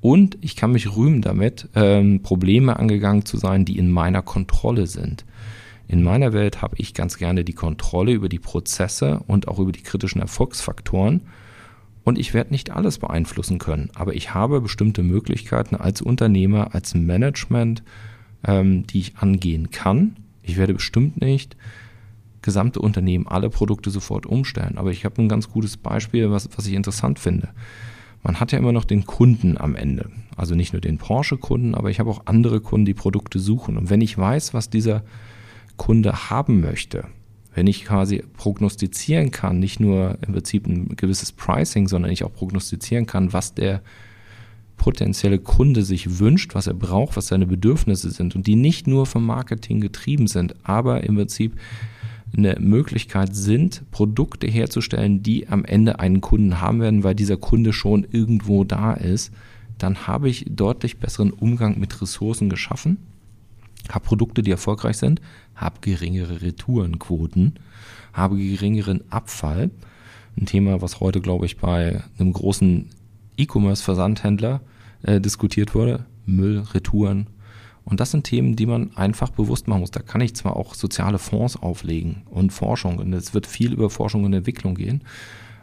und 0.00 0.38
ich 0.40 0.54
kann 0.54 0.72
mich 0.72 0.96
rühmen 0.96 1.22
damit, 1.22 1.68
ähm, 1.74 2.22
Probleme 2.22 2.78
angegangen 2.78 3.24
zu 3.24 3.36
sein, 3.36 3.64
die 3.64 3.78
in 3.78 3.90
meiner 3.90 4.22
Kontrolle 4.22 4.86
sind. 4.86 5.24
In 5.88 6.02
meiner 6.02 6.32
Welt 6.32 6.62
habe 6.62 6.76
ich 6.78 6.94
ganz 6.94 7.16
gerne 7.16 7.44
die 7.44 7.54
Kontrolle 7.54 8.12
über 8.12 8.28
die 8.28 8.38
Prozesse 8.38 9.20
und 9.26 9.48
auch 9.48 9.58
über 9.58 9.72
die 9.72 9.82
kritischen 9.82 10.20
Erfolgsfaktoren. 10.20 11.22
Und 12.04 12.18
ich 12.18 12.32
werde 12.32 12.50
nicht 12.52 12.70
alles 12.70 12.98
beeinflussen 12.98 13.58
können, 13.58 13.90
aber 13.94 14.14
ich 14.14 14.32
habe 14.32 14.60
bestimmte 14.60 15.02
Möglichkeiten 15.02 15.74
als 15.74 16.00
Unternehmer, 16.00 16.74
als 16.74 16.94
Management, 16.94 17.82
ähm, 18.46 18.86
die 18.86 19.00
ich 19.00 19.16
angehen 19.16 19.70
kann. 19.70 20.16
Ich 20.42 20.56
werde 20.56 20.74
bestimmt 20.74 21.20
nicht 21.20 21.56
gesamte 22.40 22.80
Unternehmen 22.80 23.26
alle 23.26 23.50
Produkte 23.50 23.90
sofort 23.90 24.24
umstellen, 24.24 24.78
aber 24.78 24.90
ich 24.90 25.04
habe 25.04 25.20
ein 25.20 25.28
ganz 25.28 25.50
gutes 25.50 25.76
Beispiel, 25.76 26.30
was, 26.30 26.48
was 26.56 26.66
ich 26.66 26.74
interessant 26.74 27.18
finde 27.18 27.48
man 28.28 28.40
hat 28.40 28.52
ja 28.52 28.58
immer 28.58 28.72
noch 28.72 28.84
den 28.84 29.06
Kunden 29.06 29.56
am 29.56 29.74
Ende. 29.74 30.10
Also 30.36 30.54
nicht 30.54 30.74
nur 30.74 30.82
den 30.82 30.98
Porsche-Kunden, 30.98 31.74
aber 31.74 31.88
ich 31.88 31.98
habe 31.98 32.10
auch 32.10 32.26
andere 32.26 32.60
Kunden, 32.60 32.84
die 32.84 32.92
Produkte 32.92 33.38
suchen. 33.38 33.78
Und 33.78 33.88
wenn 33.88 34.02
ich 34.02 34.18
weiß, 34.18 34.52
was 34.52 34.68
dieser 34.68 35.02
Kunde 35.78 36.28
haben 36.28 36.60
möchte, 36.60 37.06
wenn 37.54 37.66
ich 37.66 37.86
quasi 37.86 38.22
prognostizieren 38.36 39.30
kann, 39.30 39.58
nicht 39.58 39.80
nur 39.80 40.18
im 40.20 40.34
Prinzip 40.34 40.66
ein 40.66 40.94
gewisses 40.94 41.32
Pricing, 41.32 41.88
sondern 41.88 42.12
ich 42.12 42.22
auch 42.22 42.32
prognostizieren 42.34 43.06
kann, 43.06 43.32
was 43.32 43.54
der 43.54 43.80
potenzielle 44.76 45.38
Kunde 45.38 45.82
sich 45.82 46.18
wünscht, 46.18 46.54
was 46.54 46.66
er 46.66 46.74
braucht, 46.74 47.16
was 47.16 47.28
seine 47.28 47.46
Bedürfnisse 47.46 48.10
sind 48.10 48.36
und 48.36 48.46
die 48.46 48.56
nicht 48.56 48.86
nur 48.86 49.06
vom 49.06 49.24
Marketing 49.24 49.80
getrieben 49.80 50.26
sind, 50.26 50.54
aber 50.64 51.02
im 51.02 51.16
Prinzip 51.16 51.58
eine 52.36 52.56
Möglichkeit 52.60 53.34
sind, 53.34 53.90
Produkte 53.90 54.46
herzustellen, 54.46 55.22
die 55.22 55.48
am 55.48 55.64
Ende 55.64 55.98
einen 55.98 56.20
Kunden 56.20 56.60
haben 56.60 56.80
werden, 56.80 57.04
weil 57.04 57.14
dieser 57.14 57.36
Kunde 57.36 57.72
schon 57.72 58.06
irgendwo 58.10 58.64
da 58.64 58.92
ist, 58.92 59.32
dann 59.78 60.06
habe 60.06 60.28
ich 60.28 60.44
deutlich 60.48 60.98
besseren 60.98 61.30
Umgang 61.30 61.78
mit 61.78 62.00
Ressourcen 62.02 62.48
geschaffen, 62.50 62.98
habe 63.88 64.04
Produkte, 64.04 64.42
die 64.42 64.50
erfolgreich 64.50 64.98
sind, 64.98 65.20
habe 65.54 65.76
geringere 65.80 66.42
Retourenquoten, 66.42 67.54
habe 68.12 68.36
geringeren 68.36 69.02
Abfall. 69.10 69.70
Ein 70.36 70.46
Thema, 70.46 70.82
was 70.82 71.00
heute, 71.00 71.20
glaube 71.20 71.46
ich, 71.46 71.56
bei 71.56 72.02
einem 72.18 72.32
großen 72.32 72.86
E-Commerce-Versandhändler 73.36 74.60
äh, 75.02 75.20
diskutiert 75.20 75.74
wurde. 75.74 76.04
Müll, 76.26 76.64
Retouren, 76.74 77.28
und 77.88 78.00
das 78.00 78.10
sind 78.10 78.24
Themen, 78.24 78.54
die 78.54 78.66
man 78.66 78.94
einfach 78.96 79.30
bewusst 79.30 79.66
machen 79.66 79.80
muss. 79.80 79.90
Da 79.90 80.00
kann 80.00 80.20
ich 80.20 80.36
zwar 80.36 80.56
auch 80.56 80.74
soziale 80.74 81.18
Fonds 81.18 81.56
auflegen 81.56 82.22
und 82.30 82.52
Forschung, 82.52 82.98
und 82.98 83.12
es 83.12 83.32
wird 83.32 83.46
viel 83.46 83.72
über 83.72 83.88
Forschung 83.88 84.24
und 84.24 84.32
Entwicklung 84.34 84.74
gehen, 84.74 85.02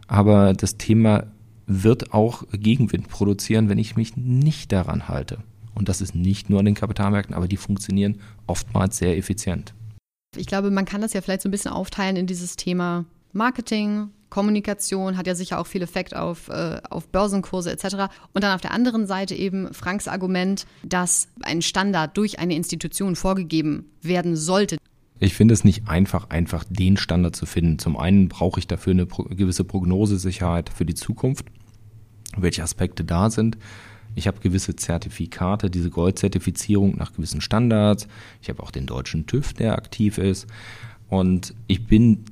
aber 0.07 0.53
das 0.53 0.77
Thema 0.77 1.27
wird 1.67 2.13
auch 2.13 2.43
Gegenwind 2.51 3.09
produzieren, 3.09 3.69
wenn 3.69 3.77
ich 3.77 3.95
mich 3.95 4.17
nicht 4.17 4.71
daran 4.71 5.07
halte. 5.07 5.39
Und 5.73 5.89
das 5.89 6.01
ist 6.01 6.15
nicht 6.15 6.49
nur 6.49 6.59
an 6.59 6.65
den 6.65 6.75
Kapitalmärkten, 6.75 7.35
aber 7.35 7.47
die 7.47 7.57
funktionieren 7.57 8.19
oftmals 8.47 8.97
sehr 8.97 9.17
effizient. 9.17 9.73
Ich 10.37 10.47
glaube, 10.47 10.71
man 10.71 10.85
kann 10.85 11.01
das 11.01 11.13
ja 11.13 11.21
vielleicht 11.21 11.41
so 11.41 11.49
ein 11.49 11.51
bisschen 11.51 11.71
aufteilen 11.71 12.15
in 12.15 12.27
dieses 12.27 12.55
Thema 12.55 13.05
Marketing, 13.33 14.09
Kommunikation 14.35 15.15
hat 15.15 15.27
ja 15.27 15.33
sicher 15.33 15.61
auch 15.61 15.65
viel 15.65 15.81
Effekt 15.81 16.13
auf, 16.13 16.49
äh, 16.49 16.81
auf 16.89 17.07
Börsenkurse 17.07 17.71
etc. 17.71 18.11
Und 18.33 18.43
dann 18.43 18.53
auf 18.53 18.59
der 18.59 18.71
anderen 18.71 19.07
Seite 19.07 19.33
eben 19.33 19.73
Franks 19.73 20.09
Argument, 20.09 20.65
dass 20.83 21.29
ein 21.43 21.61
Standard 21.61 22.17
durch 22.17 22.37
eine 22.37 22.53
Institution 22.53 23.15
vorgegeben 23.15 23.85
werden 24.01 24.35
sollte. 24.35 24.75
Ich 25.19 25.35
finde 25.35 25.53
es 25.53 25.63
nicht 25.63 25.87
einfach, 25.87 26.31
einfach 26.31 26.65
den 26.67 26.97
Standard 26.97 27.33
zu 27.33 27.45
finden. 27.45 27.79
Zum 27.79 27.95
einen 27.95 28.27
brauche 28.27 28.59
ich 28.59 28.67
dafür 28.67 28.91
eine 28.91 29.05
gewisse 29.05 29.63
Prognosesicherheit 29.63 30.69
für 30.69 30.83
die 30.85 30.95
Zukunft, 30.95 31.45
welche 32.35 32.61
Aspekte 32.61 33.05
da 33.05 33.29
sind. 33.29 33.57
Ich 34.15 34.27
habe 34.27 34.41
gewisse 34.41 34.75
Zertifikate, 34.75 35.69
diese 35.69 35.89
Goldzertifizierung 35.89 36.97
nach 36.97 37.13
gewissen 37.13 37.39
Standards. 37.39 38.09
Ich 38.41 38.49
habe 38.49 38.61
auch 38.61 38.71
den 38.71 38.85
deutschen 38.85 39.27
TÜV, 39.27 39.53
der 39.53 39.77
aktiv 39.77 40.17
ist. 40.17 40.45
Und 41.07 41.55
ich 41.67 41.87
bin 41.87 42.25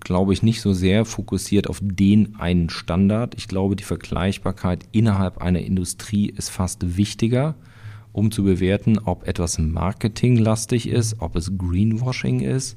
glaube 0.00 0.32
ich, 0.32 0.42
nicht 0.42 0.60
so 0.60 0.72
sehr 0.72 1.04
fokussiert 1.04 1.68
auf 1.68 1.80
den 1.82 2.36
einen 2.36 2.70
Standard. 2.70 3.34
Ich 3.36 3.48
glaube, 3.48 3.76
die 3.76 3.84
Vergleichbarkeit 3.84 4.84
innerhalb 4.92 5.38
einer 5.38 5.60
Industrie 5.60 6.28
ist 6.28 6.50
fast 6.50 6.96
wichtiger, 6.96 7.54
um 8.12 8.30
zu 8.30 8.44
bewerten, 8.44 8.98
ob 8.98 9.26
etwas 9.26 9.58
marketinglastig 9.58 10.88
ist, 10.88 11.20
ob 11.20 11.36
es 11.36 11.52
Greenwashing 11.56 12.40
ist, 12.40 12.76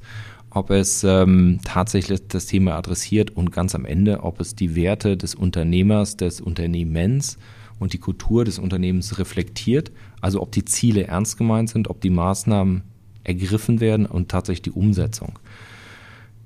ob 0.50 0.70
es 0.70 1.04
ähm, 1.04 1.60
tatsächlich 1.64 2.28
das 2.28 2.46
Thema 2.46 2.76
adressiert 2.76 3.30
und 3.30 3.52
ganz 3.52 3.74
am 3.74 3.84
Ende, 3.84 4.22
ob 4.22 4.40
es 4.40 4.54
die 4.54 4.74
Werte 4.74 5.16
des 5.16 5.34
Unternehmers, 5.34 6.16
des 6.16 6.40
Unternehmens 6.40 7.38
und 7.78 7.92
die 7.92 7.98
Kultur 7.98 8.44
des 8.44 8.58
Unternehmens 8.58 9.18
reflektiert. 9.18 9.90
Also 10.20 10.40
ob 10.42 10.52
die 10.52 10.64
Ziele 10.64 11.06
ernst 11.06 11.38
gemeint 11.38 11.70
sind, 11.70 11.88
ob 11.88 12.00
die 12.00 12.10
Maßnahmen 12.10 12.82
ergriffen 13.24 13.80
werden 13.80 14.06
und 14.06 14.28
tatsächlich 14.28 14.62
die 14.62 14.78
Umsetzung. 14.78 15.38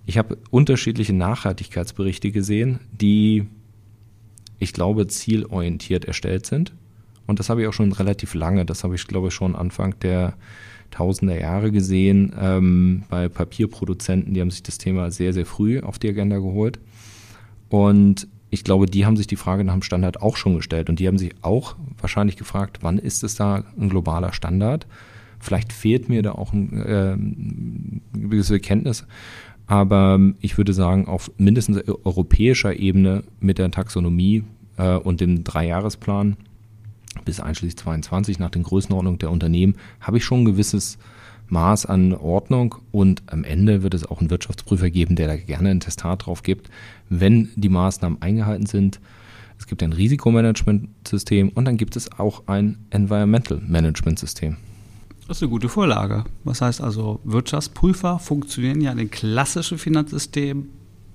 Ich 0.07 0.19
habe 0.19 0.39
unterschiedliche 0.51 1.13
Nachhaltigkeitsberichte 1.13 2.31
gesehen, 2.31 2.79
die, 2.93 3.47
ich 4.59 4.73
glaube, 4.73 5.09
zielorientiert 5.09 6.05
erstellt 6.05 6.47
sind. 6.47 6.73
Und 7.27 7.41
das 7.41 7.51
habe 7.51 7.63
ich 7.63 7.67
auch 7.67 7.73
schon 7.73 7.91
relativ 7.91 8.35
lange. 8.35 8.65
Das 8.65 8.85
habe 8.85 8.95
ich, 8.95 9.07
glaube 9.09 9.29
ich, 9.29 9.35
schon 9.35 9.57
Anfang 9.57 9.99
der 10.01 10.35
Tausender 10.93 11.39
Jahre 11.39 11.73
gesehen 11.73 12.33
ähm, 12.41 13.03
bei 13.09 13.29
Papierproduzenten. 13.29 14.33
Die 14.33 14.41
haben 14.41 14.53
sich 14.53 14.63
das 14.63 14.79
Thema 14.79 15.11
sehr, 15.11 15.33
sehr 15.33 15.45
früh 15.45 15.81
auf 15.81 15.99
die 15.99 16.09
Agenda 16.09 16.39
geholt. 16.39 16.79
Und 17.69 18.29
ich 18.51 18.63
glaube, 18.63 18.87
die 18.87 19.05
haben 19.05 19.17
sich 19.17 19.27
die 19.27 19.37
Frage 19.37 19.65
nach 19.65 19.73
dem 19.73 19.83
Standard 19.83 20.23
auch 20.23 20.37
schon 20.37 20.55
gestellt. 20.55 20.89
Und 20.89 21.01
die 21.01 21.09
haben 21.09 21.19
sich 21.19 21.35
auch 21.43 21.75
wahrscheinlich 22.01 22.37
gefragt, 22.37 22.79
wann 22.83 22.99
ist 22.99 23.25
es 23.25 23.35
da 23.35 23.65
ein 23.77 23.89
globaler 23.89 24.33
Standard? 24.33 24.87
Vielleicht 25.41 25.73
fehlt 25.73 26.09
mir 26.09 26.23
da 26.23 26.33
auch 26.33 26.53
ein, 26.53 26.73
äh, 26.81 27.13
eine 27.13 28.01
gewisse 28.29 28.61
Kenntnis. 28.61 29.05
Aber 29.67 30.15
ähm, 30.15 30.37
ich 30.41 30.59
würde 30.59 30.73
sagen, 30.73 31.07
auf 31.09 31.31
mindestens 31.39 31.83
europäischer 32.05 32.77
Ebene 32.77 33.25
mit 33.41 33.59
der 33.59 33.71
Taxonomie 33.71 34.45
äh, 34.77 34.97
und 34.97 35.21
dem 35.21 35.45
Dreijahresplan 35.45 36.37
bis 37.25 37.41
einschließlich 37.41 37.79
22 37.79 38.39
nach 38.39 38.51
den 38.51 38.63
Größenordnungen 38.63 39.19
der 39.19 39.31
Unternehmen 39.31 39.77
habe 40.01 40.19
ich 40.19 40.25
schon 40.25 40.43
ein 40.43 40.45
gewisses 40.45 40.99
Maß 41.49 41.87
an 41.87 42.13
Ordnung 42.13 42.77
und 42.91 43.23
am 43.27 43.45
Ende 43.45 43.83
wird 43.83 43.95
es 43.95 44.05
auch 44.05 44.21
einen 44.21 44.31
Wirtschaftsprüfer 44.31 44.91
geben, 44.91 45.17
der 45.17 45.29
da 45.29 45.37
gerne 45.37 45.71
ein 45.71 45.81
Testat 45.81 46.27
drauf 46.27 46.43
gibt, 46.43 46.71
wenn 47.09 47.51
die 47.55 47.69
Maßnahmen 47.69 48.21
eingehalten 48.21 48.67
sind. 48.67 49.01
Es 49.59 49.67
gibt 49.67 49.83
ein 49.83 49.93
Risikomanagementsystem 49.93 51.51
und 51.51 51.65
dann 51.65 51.77
gibt 51.77 51.97
es 51.97 52.13
auch 52.19 52.47
ein 52.47 52.79
Environmental 52.91 53.61
Management 53.67 54.19
System. 54.19 54.57
Das 55.29 55.39
ist 55.39 55.43
eine 55.43 55.51
gute 55.51 55.69
Vorlage. 55.69 56.25
Was 56.45 56.61
heißt 56.61 56.81
also, 56.81 57.21
Wirtschaftsprüfer 57.25 58.21
funktionieren 58.21 58.81
ja 58.81 58.93
in 58.93 58.99
den 58.99 59.11
klassischen 59.11 59.77
Finanzsystemen 59.77 60.69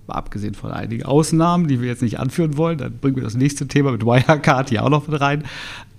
abgesehen 0.08 0.54
von 0.54 0.72
einigen 0.72 1.04
Ausnahmen, 1.04 1.68
die 1.68 1.80
wir 1.80 1.88
jetzt 1.88 2.02
nicht 2.02 2.20
anführen 2.20 2.58
wollen, 2.58 2.78
dann 2.78 2.98
bringen 2.98 3.16
wir 3.16 3.24
das 3.24 3.36
nächste 3.36 3.68
Thema 3.68 3.94
mit 3.94 4.06
Wirecard 4.06 4.70
hier 4.70 4.84
auch 4.84 4.90
noch 4.90 5.08
mit 5.08 5.22
rein, 5.22 5.46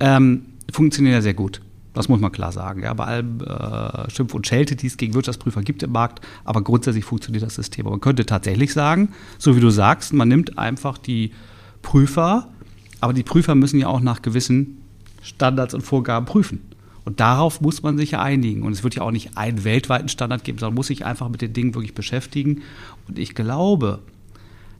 ähm, 0.01 0.43
funktionieren 0.71 1.15
ja 1.15 1.23
sehr 1.23 1.33
gut. 1.33 1.63
Das 1.95 2.09
muss 2.09 2.21
man 2.21 2.33
klar 2.33 2.53
sagen. 2.53 2.83
Ja, 2.83 2.93
bei 2.95 3.05
allem 3.05 3.41
äh, 3.41 4.11
Schimpf 4.11 4.35
und 4.35 4.47
Schelte, 4.47 4.77
die 4.77 4.87
es 4.87 4.97
gegen 4.97 5.15
Wirtschaftsprüfer 5.15 5.63
gibt 5.63 5.83
im 5.83 5.93
Markt, 5.93 6.21
aber 6.45 6.63
grundsätzlich 6.63 7.05
funktioniert 7.05 7.45
das 7.45 7.55
System. 7.55 7.87
Man 7.87 8.01
könnte 8.01 8.27
tatsächlich 8.27 8.73
sagen, 8.73 9.11
so 9.39 9.57
wie 9.57 9.61
du 9.61 9.71
sagst, 9.71 10.13
man 10.13 10.29
nimmt 10.29 10.59
einfach 10.59 10.99
die 10.99 11.33
Prüfer, 11.81 12.49
aber 13.01 13.13
die 13.13 13.23
Prüfer 13.23 13.55
müssen 13.55 13.79
ja 13.79 13.89
auch 13.89 14.01
nach 14.01 14.21
gewissen 14.21 14.79
Standards 15.23 15.75
und 15.75 15.83
Vorgaben 15.83 16.27
prüfen. 16.27 16.61
Und 17.05 17.21
darauf 17.21 17.61
muss 17.61 17.83
man 17.83 17.99
sich 17.99 18.13
ja 18.13 18.23
einigen. 18.23 18.63
Und 18.63 18.73
es 18.73 18.85
wird 18.85 18.95
ja 18.95 19.03
auch 19.03 19.11
nicht 19.11 19.37
einen 19.37 19.65
weltweiten 19.65 20.09
Standard 20.09 20.45
geben, 20.45 20.59
sondern 20.59 20.77
muss 20.77 20.87
sich 20.87 21.05
einfach 21.05 21.29
mit 21.29 21.43
den 21.43 21.53
Dingen 21.53 21.75
wirklich 21.75 21.95
beschäftigen. 21.95 22.63
Und 23.09 23.19
ich 23.19 23.35
glaube, 23.35 24.01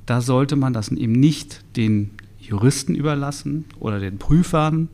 da 0.07 0.21
sollte 0.21 0.57
man 0.57 0.73
das 0.73 0.91
eben 0.91 1.13
nicht 1.13 1.65
den 1.77 2.11
Juristen 2.39 2.95
überlassen 2.95 3.65
oder 3.79 3.99
den 4.01 4.19
Prüfern 4.19 4.89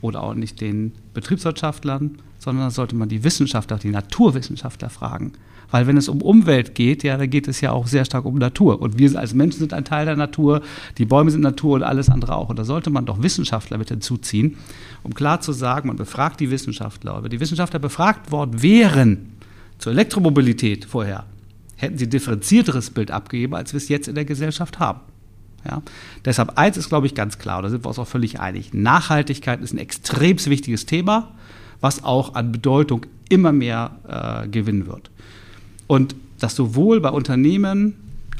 oder 0.00 0.22
auch 0.22 0.34
nicht 0.34 0.60
den 0.60 0.92
Betriebswirtschaftlern, 1.14 2.18
sondern 2.38 2.66
da 2.66 2.70
sollte 2.70 2.96
man 2.96 3.08
die 3.08 3.22
Wissenschaftler, 3.22 3.78
die 3.78 3.90
Naturwissenschaftler 3.90 4.90
fragen. 4.90 5.32
Weil 5.72 5.86
wenn 5.86 5.96
es 5.96 6.08
um 6.08 6.20
Umwelt 6.20 6.74
geht, 6.74 7.02
ja, 7.02 7.16
dann 7.16 7.30
geht 7.30 7.48
es 7.48 7.62
ja 7.62 7.72
auch 7.72 7.86
sehr 7.86 8.04
stark 8.04 8.26
um 8.26 8.36
Natur. 8.36 8.80
Und 8.80 8.98
wir 8.98 9.18
als 9.18 9.32
Menschen 9.32 9.58
sind 9.58 9.72
ein 9.72 9.86
Teil 9.86 10.04
der 10.04 10.16
Natur, 10.16 10.60
die 10.98 11.06
Bäume 11.06 11.30
sind 11.30 11.40
Natur 11.40 11.76
und 11.76 11.82
alles 11.82 12.10
andere 12.10 12.36
auch. 12.36 12.50
Und 12.50 12.58
da 12.58 12.64
sollte 12.64 12.90
man 12.90 13.06
doch 13.06 13.22
Wissenschaftler 13.22 13.78
mit 13.78 13.88
hinzuziehen, 13.88 14.58
um 15.02 15.14
klar 15.14 15.40
zu 15.40 15.52
sagen, 15.52 15.88
man 15.88 15.96
befragt 15.96 16.40
die 16.40 16.50
Wissenschaftler. 16.50 17.14
Aber 17.14 17.30
die 17.30 17.40
Wissenschaftler 17.40 17.78
befragt 17.78 18.30
worden 18.30 18.62
wären 18.62 19.32
zur 19.78 19.92
Elektromobilität 19.92 20.84
vorher, 20.84 21.24
hätten 21.76 21.96
sie 21.96 22.08
differenzierteres 22.08 22.90
Bild 22.90 23.10
abgegeben, 23.10 23.54
als 23.54 23.72
wir 23.72 23.78
es 23.78 23.88
jetzt 23.88 24.08
in 24.08 24.14
der 24.14 24.26
Gesellschaft 24.26 24.78
haben. 24.78 25.00
Ja? 25.66 25.80
Deshalb 26.26 26.58
eins 26.58 26.76
ist, 26.76 26.90
glaube 26.90 27.06
ich, 27.06 27.14
ganz 27.14 27.38
klar, 27.38 27.62
da 27.62 27.70
sind 27.70 27.82
wir 27.82 27.88
uns 27.88 27.98
auch 27.98 28.06
völlig 28.06 28.40
einig. 28.40 28.74
Nachhaltigkeit 28.74 29.62
ist 29.62 29.72
ein 29.72 29.78
extrem 29.78 30.36
wichtiges 30.44 30.84
Thema, 30.84 31.30
was 31.80 32.04
auch 32.04 32.34
an 32.34 32.52
Bedeutung 32.52 33.06
immer 33.30 33.52
mehr 33.52 34.44
äh, 34.44 34.48
gewinnen 34.48 34.86
wird. 34.86 35.10
Und 35.92 36.16
das 36.40 36.56
sowohl 36.56 37.02
bei 37.02 37.10
Unternehmen 37.10 37.92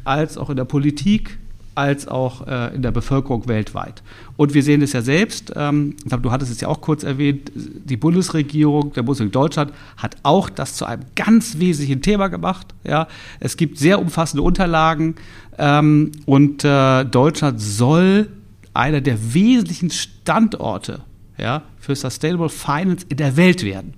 als 0.04 0.38
auch 0.38 0.48
in 0.48 0.56
der 0.56 0.64
Politik 0.64 1.38
als 1.74 2.08
auch 2.08 2.46
äh, 2.46 2.74
in 2.74 2.80
der 2.80 2.92
Bevölkerung 2.92 3.46
weltweit. 3.46 4.02
Und 4.38 4.54
wir 4.54 4.62
sehen 4.62 4.80
es 4.80 4.94
ja 4.94 5.02
selbst, 5.02 5.52
ähm, 5.54 5.96
ich 5.98 6.06
glaube, 6.06 6.22
du 6.22 6.30
hattest 6.30 6.50
es 6.50 6.62
ja 6.62 6.68
auch 6.68 6.80
kurz 6.80 7.02
erwähnt, 7.02 7.52
die 7.54 7.98
Bundesregierung, 7.98 8.94
der 8.94 9.02
Bundesregierung 9.02 9.32
Deutschland 9.32 9.72
hat 9.98 10.16
auch 10.22 10.48
das 10.48 10.76
zu 10.76 10.86
einem 10.86 11.02
ganz 11.14 11.58
wesentlichen 11.58 12.00
Thema 12.00 12.28
gemacht. 12.28 12.68
Ja. 12.84 13.06
Es 13.38 13.58
gibt 13.58 13.76
sehr 13.76 14.00
umfassende 14.00 14.42
Unterlagen 14.42 15.16
ähm, 15.58 16.12
und 16.24 16.64
äh, 16.64 17.04
Deutschland 17.04 17.60
soll 17.60 18.28
einer 18.72 19.02
der 19.02 19.34
wesentlichen 19.34 19.90
Standorte 19.90 21.02
ja, 21.36 21.64
für 21.78 21.94
Sustainable 21.94 22.48
Finance 22.48 23.04
in 23.10 23.18
der 23.18 23.36
Welt 23.36 23.62
werden. 23.62 23.92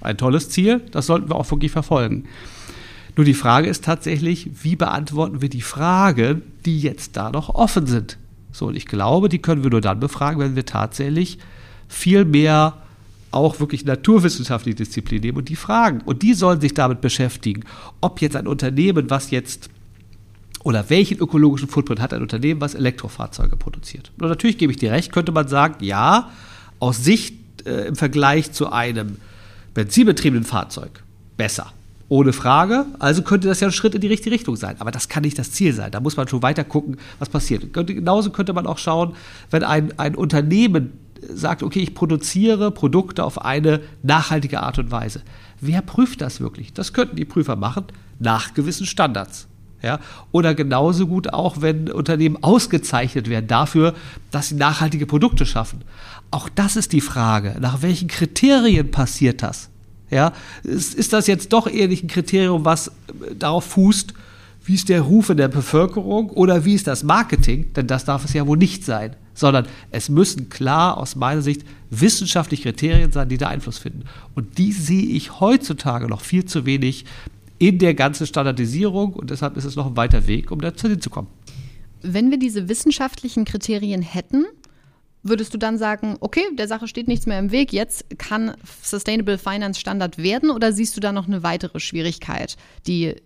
Ein 0.00 0.16
tolles 0.16 0.50
Ziel, 0.50 0.80
das 0.90 1.06
sollten 1.06 1.30
wir 1.30 1.36
auch 1.36 1.48
wirklich 1.52 1.70
verfolgen. 1.70 2.24
Nur 3.16 3.24
die 3.24 3.34
Frage 3.34 3.68
ist 3.68 3.84
tatsächlich, 3.84 4.50
wie 4.62 4.76
beantworten 4.76 5.40
wir 5.40 5.48
die 5.48 5.62
Fragen, 5.62 6.42
die 6.64 6.80
jetzt 6.80 7.16
da 7.16 7.30
noch 7.30 7.48
offen 7.48 7.86
sind? 7.86 8.18
So, 8.52 8.66
und 8.66 8.76
ich 8.76 8.86
glaube, 8.86 9.28
die 9.28 9.38
können 9.38 9.62
wir 9.62 9.70
nur 9.70 9.80
dann 9.80 10.00
befragen, 10.00 10.38
wenn 10.40 10.56
wir 10.56 10.66
tatsächlich 10.66 11.38
viel 11.88 12.24
mehr 12.24 12.74
auch 13.30 13.60
wirklich 13.60 13.84
naturwissenschaftliche 13.84 14.76
Disziplin 14.76 15.20
nehmen 15.20 15.38
und 15.38 15.48
die 15.48 15.56
fragen. 15.56 16.00
Und 16.02 16.22
die 16.22 16.34
sollen 16.34 16.60
sich 16.60 16.74
damit 16.74 17.00
beschäftigen, 17.00 17.64
ob 18.00 18.20
jetzt 18.20 18.36
ein 18.36 18.46
Unternehmen, 18.46 19.10
was 19.10 19.30
jetzt 19.30 19.70
oder 20.62 20.90
welchen 20.90 21.18
ökologischen 21.18 21.68
Footprint 21.68 22.00
hat 22.00 22.12
ein 22.12 22.22
Unternehmen, 22.22 22.60
was 22.60 22.74
Elektrofahrzeuge 22.74 23.56
produziert. 23.56 24.10
Und 24.18 24.28
natürlich 24.28 24.58
gebe 24.58 24.72
ich 24.72 24.78
dir 24.78 24.90
recht, 24.90 25.12
könnte 25.12 25.32
man 25.32 25.48
sagen, 25.48 25.84
ja, 25.84 26.30
aus 26.80 27.04
Sicht 27.04 27.34
äh, 27.66 27.86
im 27.86 27.94
Vergleich 27.94 28.52
zu 28.52 28.72
einem 28.72 29.18
benzinbetriebenen 29.74 30.44
Fahrzeug 30.44 31.02
besser. 31.36 31.72
Ohne 32.08 32.32
Frage. 32.32 32.86
Also 32.98 33.22
könnte 33.22 33.48
das 33.48 33.60
ja 33.60 33.68
ein 33.68 33.72
Schritt 33.72 33.94
in 33.94 34.00
die 34.00 34.06
richtige 34.06 34.34
Richtung 34.34 34.56
sein. 34.56 34.76
Aber 34.78 34.90
das 34.90 35.08
kann 35.08 35.22
nicht 35.22 35.38
das 35.38 35.50
Ziel 35.50 35.72
sein. 35.72 35.90
Da 35.90 36.00
muss 36.00 36.16
man 36.16 36.28
schon 36.28 36.42
weiter 36.42 36.64
gucken, 36.64 36.98
was 37.18 37.28
passiert. 37.28 37.72
Genauso 37.72 38.30
könnte 38.30 38.52
man 38.52 38.66
auch 38.66 38.78
schauen, 38.78 39.14
wenn 39.50 39.64
ein, 39.64 39.98
ein 39.98 40.14
Unternehmen 40.14 40.92
sagt, 41.32 41.62
okay, 41.62 41.80
ich 41.80 41.94
produziere 41.94 42.70
Produkte 42.70 43.24
auf 43.24 43.42
eine 43.44 43.80
nachhaltige 44.02 44.62
Art 44.62 44.78
und 44.78 44.90
Weise. 44.90 45.22
Wer 45.60 45.82
prüft 45.82 46.20
das 46.20 46.40
wirklich? 46.40 46.72
Das 46.72 46.92
könnten 46.92 47.16
die 47.16 47.24
Prüfer 47.24 47.56
machen 47.56 47.86
nach 48.18 48.54
gewissen 48.54 48.86
Standards. 48.86 49.48
Ja? 49.82 50.00
Oder 50.32 50.54
genauso 50.54 51.06
gut 51.06 51.32
auch, 51.32 51.60
wenn 51.60 51.90
Unternehmen 51.90 52.42
ausgezeichnet 52.42 53.28
werden 53.28 53.46
dafür, 53.46 53.94
dass 54.30 54.48
sie 54.48 54.54
nachhaltige 54.54 55.06
Produkte 55.06 55.46
schaffen. 55.46 55.82
Auch 56.30 56.48
das 56.48 56.76
ist 56.76 56.92
die 56.92 57.00
Frage. 57.00 57.56
Nach 57.60 57.82
welchen 57.82 58.08
Kriterien 58.08 58.90
passiert 58.90 59.42
das? 59.42 59.70
Ja, 60.10 60.32
ist, 60.62 60.94
ist 60.94 61.12
das 61.12 61.26
jetzt 61.26 61.52
doch 61.52 61.66
eher 61.66 61.88
ein 61.88 62.06
Kriterium, 62.06 62.64
was 62.64 62.88
äh, 62.88 63.34
darauf 63.38 63.64
fußt, 63.64 64.14
wie 64.64 64.74
ist 64.74 64.88
der 64.88 65.02
Ruf 65.02 65.30
in 65.30 65.36
der 65.36 65.48
Bevölkerung 65.48 66.30
oder 66.30 66.64
wie 66.64 66.74
ist 66.74 66.88
das 66.88 67.04
Marketing? 67.04 67.72
Denn 67.74 67.86
das 67.86 68.04
darf 68.04 68.24
es 68.24 68.32
ja 68.32 68.46
wohl 68.46 68.56
nicht 68.56 68.84
sein, 68.84 69.14
sondern 69.32 69.66
es 69.92 70.08
müssen 70.08 70.48
klar 70.48 70.98
aus 70.98 71.14
meiner 71.14 71.42
Sicht 71.42 71.62
wissenschaftliche 71.90 72.64
Kriterien 72.64 73.12
sein, 73.12 73.28
die 73.28 73.38
da 73.38 73.48
Einfluss 73.48 73.78
finden. 73.78 74.04
Und 74.34 74.58
die 74.58 74.72
sehe 74.72 75.04
ich 75.04 75.38
heutzutage 75.38 76.08
noch 76.08 76.20
viel 76.20 76.44
zu 76.46 76.66
wenig 76.66 77.04
in 77.58 77.78
der 77.78 77.94
ganzen 77.94 78.26
Standardisierung 78.26 79.14
und 79.14 79.30
deshalb 79.30 79.56
ist 79.56 79.64
es 79.64 79.76
noch 79.76 79.86
ein 79.86 79.96
weiter 79.96 80.26
Weg, 80.26 80.50
um 80.50 80.60
dazu 80.60 80.88
hinzukommen. 80.88 81.30
Wenn 82.02 82.30
wir 82.30 82.38
diese 82.38 82.68
wissenschaftlichen 82.68 83.44
Kriterien 83.44 84.02
hätten, 84.02 84.46
Würdest 85.28 85.52
du 85.54 85.58
dann 85.58 85.78
sagen, 85.78 86.16
okay, 86.20 86.42
der 86.56 86.68
Sache 86.68 86.86
steht 86.86 87.08
nichts 87.08 87.26
mehr 87.26 87.38
im 87.38 87.50
Weg, 87.50 87.72
jetzt 87.72 88.04
kann 88.18 88.54
Sustainable 88.82 89.38
Finance 89.38 89.80
Standard 89.80 90.18
werden 90.18 90.50
oder 90.50 90.72
siehst 90.72 90.96
du 90.96 91.00
da 91.00 91.12
noch 91.12 91.26
eine 91.26 91.42
weitere 91.42 91.80
Schwierigkeit, 91.80 92.56
die 92.86 93.16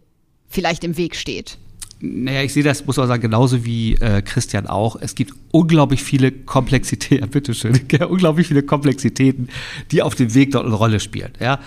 vielleicht 0.49 0.85
im 0.85 0.97
Weg 0.97 1.15
steht? 1.15 1.59
Naja, 2.03 2.43
ich 2.43 2.55
sehe 2.55 2.63
das, 2.63 2.87
muss 2.87 2.97
man 2.97 3.09
sagen, 3.09 3.21
genauso 3.21 3.65
wie 3.67 3.95
äh, 3.97 4.23
Christian 4.23 4.67
auch. 4.67 4.97
Es 4.99 5.15
gibt 5.15 5.35
unglaublich 5.51 6.03
viele 6.03 6.33
Komplexitäten, 6.33 7.29
bitteschön, 7.31 7.79
unglaublich 8.09 8.47
viele 8.49 8.63
Komplexitäten, 8.63 9.51
die 9.91 10.01
auf 10.03 10.15
dem 10.15 10.35
Weg 10.35 10.53
dort 10.53 10.65
eine 10.65 10.75
Rolle 10.75 11.01
spielen. 11.01 11.33
Ja. 11.39 11.61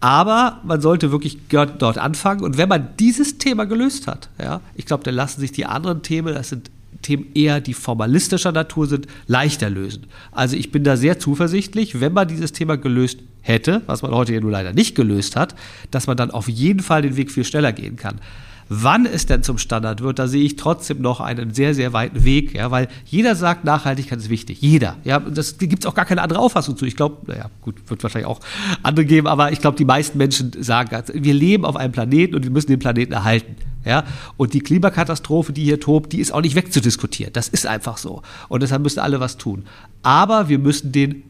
Aber 0.00 0.60
man 0.64 0.80
sollte 0.80 1.12
wirklich 1.12 1.38
dort 1.48 1.98
anfangen. 1.98 2.42
Und 2.42 2.58
wenn 2.58 2.68
man 2.68 2.90
dieses 2.98 3.38
Thema 3.38 3.64
gelöst 3.64 4.06
hat, 4.08 4.28
ja, 4.40 4.60
ich 4.74 4.86
glaube, 4.86 5.04
dann 5.04 5.14
lassen 5.14 5.40
sich 5.40 5.52
die 5.52 5.66
anderen 5.66 6.02
Themen, 6.02 6.34
das 6.34 6.50
sind 6.50 6.70
Themen 7.02 7.26
eher, 7.34 7.60
die 7.60 7.74
formalistischer 7.74 8.52
Natur 8.52 8.86
sind, 8.86 9.06
leichter 9.26 9.70
lösen. 9.70 10.06
Also 10.32 10.56
ich 10.56 10.70
bin 10.70 10.84
da 10.84 10.96
sehr 10.96 11.18
zuversichtlich, 11.18 12.00
wenn 12.00 12.12
man 12.12 12.28
dieses 12.28 12.52
Thema 12.52 12.76
gelöst 12.76 13.18
hätte, 13.42 13.82
was 13.86 14.02
man 14.02 14.12
heute 14.12 14.34
ja 14.34 14.40
nur 14.40 14.50
leider 14.50 14.72
nicht 14.72 14.94
gelöst 14.94 15.36
hat, 15.36 15.54
dass 15.90 16.06
man 16.06 16.16
dann 16.16 16.30
auf 16.30 16.48
jeden 16.48 16.80
Fall 16.80 17.02
den 17.02 17.16
Weg 17.16 17.30
viel 17.30 17.44
schneller 17.44 17.72
gehen 17.72 17.96
kann. 17.96 18.20
Wann 18.68 19.06
es 19.06 19.26
denn 19.26 19.42
zum 19.42 19.58
Standard 19.58 20.00
wird, 20.00 20.18
da 20.18 20.26
sehe 20.26 20.42
ich 20.42 20.56
trotzdem 20.56 21.00
noch 21.00 21.20
einen 21.20 21.54
sehr, 21.54 21.74
sehr 21.74 21.92
weiten 21.92 22.24
Weg, 22.24 22.54
ja, 22.54 22.70
weil 22.70 22.88
jeder 23.04 23.36
sagt, 23.36 23.64
Nachhaltigkeit 23.64 24.18
ist 24.18 24.28
wichtig. 24.28 24.60
Jeder. 24.60 24.96
Ja, 25.04 25.20
das 25.20 25.58
gibt 25.58 25.84
es 25.84 25.86
auch 25.86 25.94
gar 25.94 26.04
keine 26.04 26.22
andere 26.22 26.40
Auffassung 26.40 26.76
zu. 26.76 26.84
Ich 26.84 26.96
glaube, 26.96 27.18
naja, 27.26 27.50
gut, 27.62 27.76
wird 27.88 28.02
wahrscheinlich 28.02 28.26
auch 28.26 28.40
andere 28.82 29.06
geben, 29.06 29.28
aber 29.28 29.52
ich 29.52 29.60
glaube, 29.60 29.76
die 29.76 29.84
meisten 29.84 30.18
Menschen 30.18 30.52
sagen, 30.60 30.90
wir 31.12 31.34
leben 31.34 31.64
auf 31.64 31.76
einem 31.76 31.92
Planeten 31.92 32.34
und 32.34 32.42
wir 32.42 32.50
müssen 32.50 32.68
den 32.68 32.80
Planeten 32.80 33.12
erhalten. 33.12 33.56
Ja? 33.84 34.04
Und 34.36 34.52
die 34.52 34.60
Klimakatastrophe, 34.60 35.52
die 35.52 35.64
hier 35.64 35.80
tobt, 35.80 36.12
die 36.12 36.18
ist 36.18 36.32
auch 36.32 36.42
nicht 36.42 36.56
wegzudiskutieren. 36.56 37.32
Das 37.32 37.48
ist 37.48 37.66
einfach 37.66 37.96
so. 37.96 38.22
Und 38.48 38.62
deshalb 38.62 38.82
müssen 38.82 38.98
alle 38.98 39.20
was 39.20 39.38
tun. 39.38 39.64
Aber 40.02 40.48
wir 40.48 40.58
müssen 40.58 40.92
den 40.92 41.22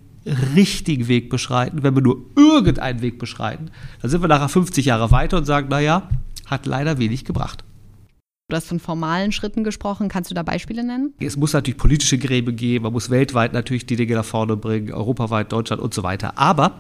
richtigen 0.57 1.07
Weg 1.07 1.31
beschreiten. 1.31 1.83
Wenn 1.83 1.95
wir 1.95 2.03
nur 2.03 2.19
irgendeinen 2.35 3.03
Weg 3.03 3.19
beschreiten, 3.19 3.71
dann 4.01 4.11
sind 4.11 4.23
wir 4.23 4.29
nachher 4.29 4.49
50 4.49 4.87
Jahre 4.87 5.11
weiter 5.11 5.37
und 5.37 5.45
sagen, 5.45 5.69
naja, 5.69 6.09
hat 6.47 6.67
leider 6.67 6.99
wenig 6.99 7.25
gebracht. 7.25 7.65
Du 8.49 8.55
hast 8.55 8.69
von 8.69 8.79
formalen 8.79 9.33
Schritten 9.33 9.65
gesprochen. 9.65 10.09
Kannst 10.09 10.31
du 10.31 10.35
da 10.35 10.45
Beispiele 10.45 10.85
nennen? 10.85 11.15
Es 11.19 11.37
muss 11.37 11.53
natürlich 11.53 11.79
politische 11.79 12.17
Gräbe 12.17 12.53
geben. 12.53 12.85
Man 12.85 12.93
muss 12.93 13.11
weltweit 13.11 13.53
natürlich 13.53 13.87
die 13.87 13.97
Dinge 13.97 14.15
nach 14.15 14.25
vorne 14.25 14.57
bringen, 14.57 14.93
europaweit, 14.93 15.51
Deutschland 15.51 15.83
und 15.83 15.93
so 15.93 16.05
weiter. 16.05 16.39
Aber 16.39 16.79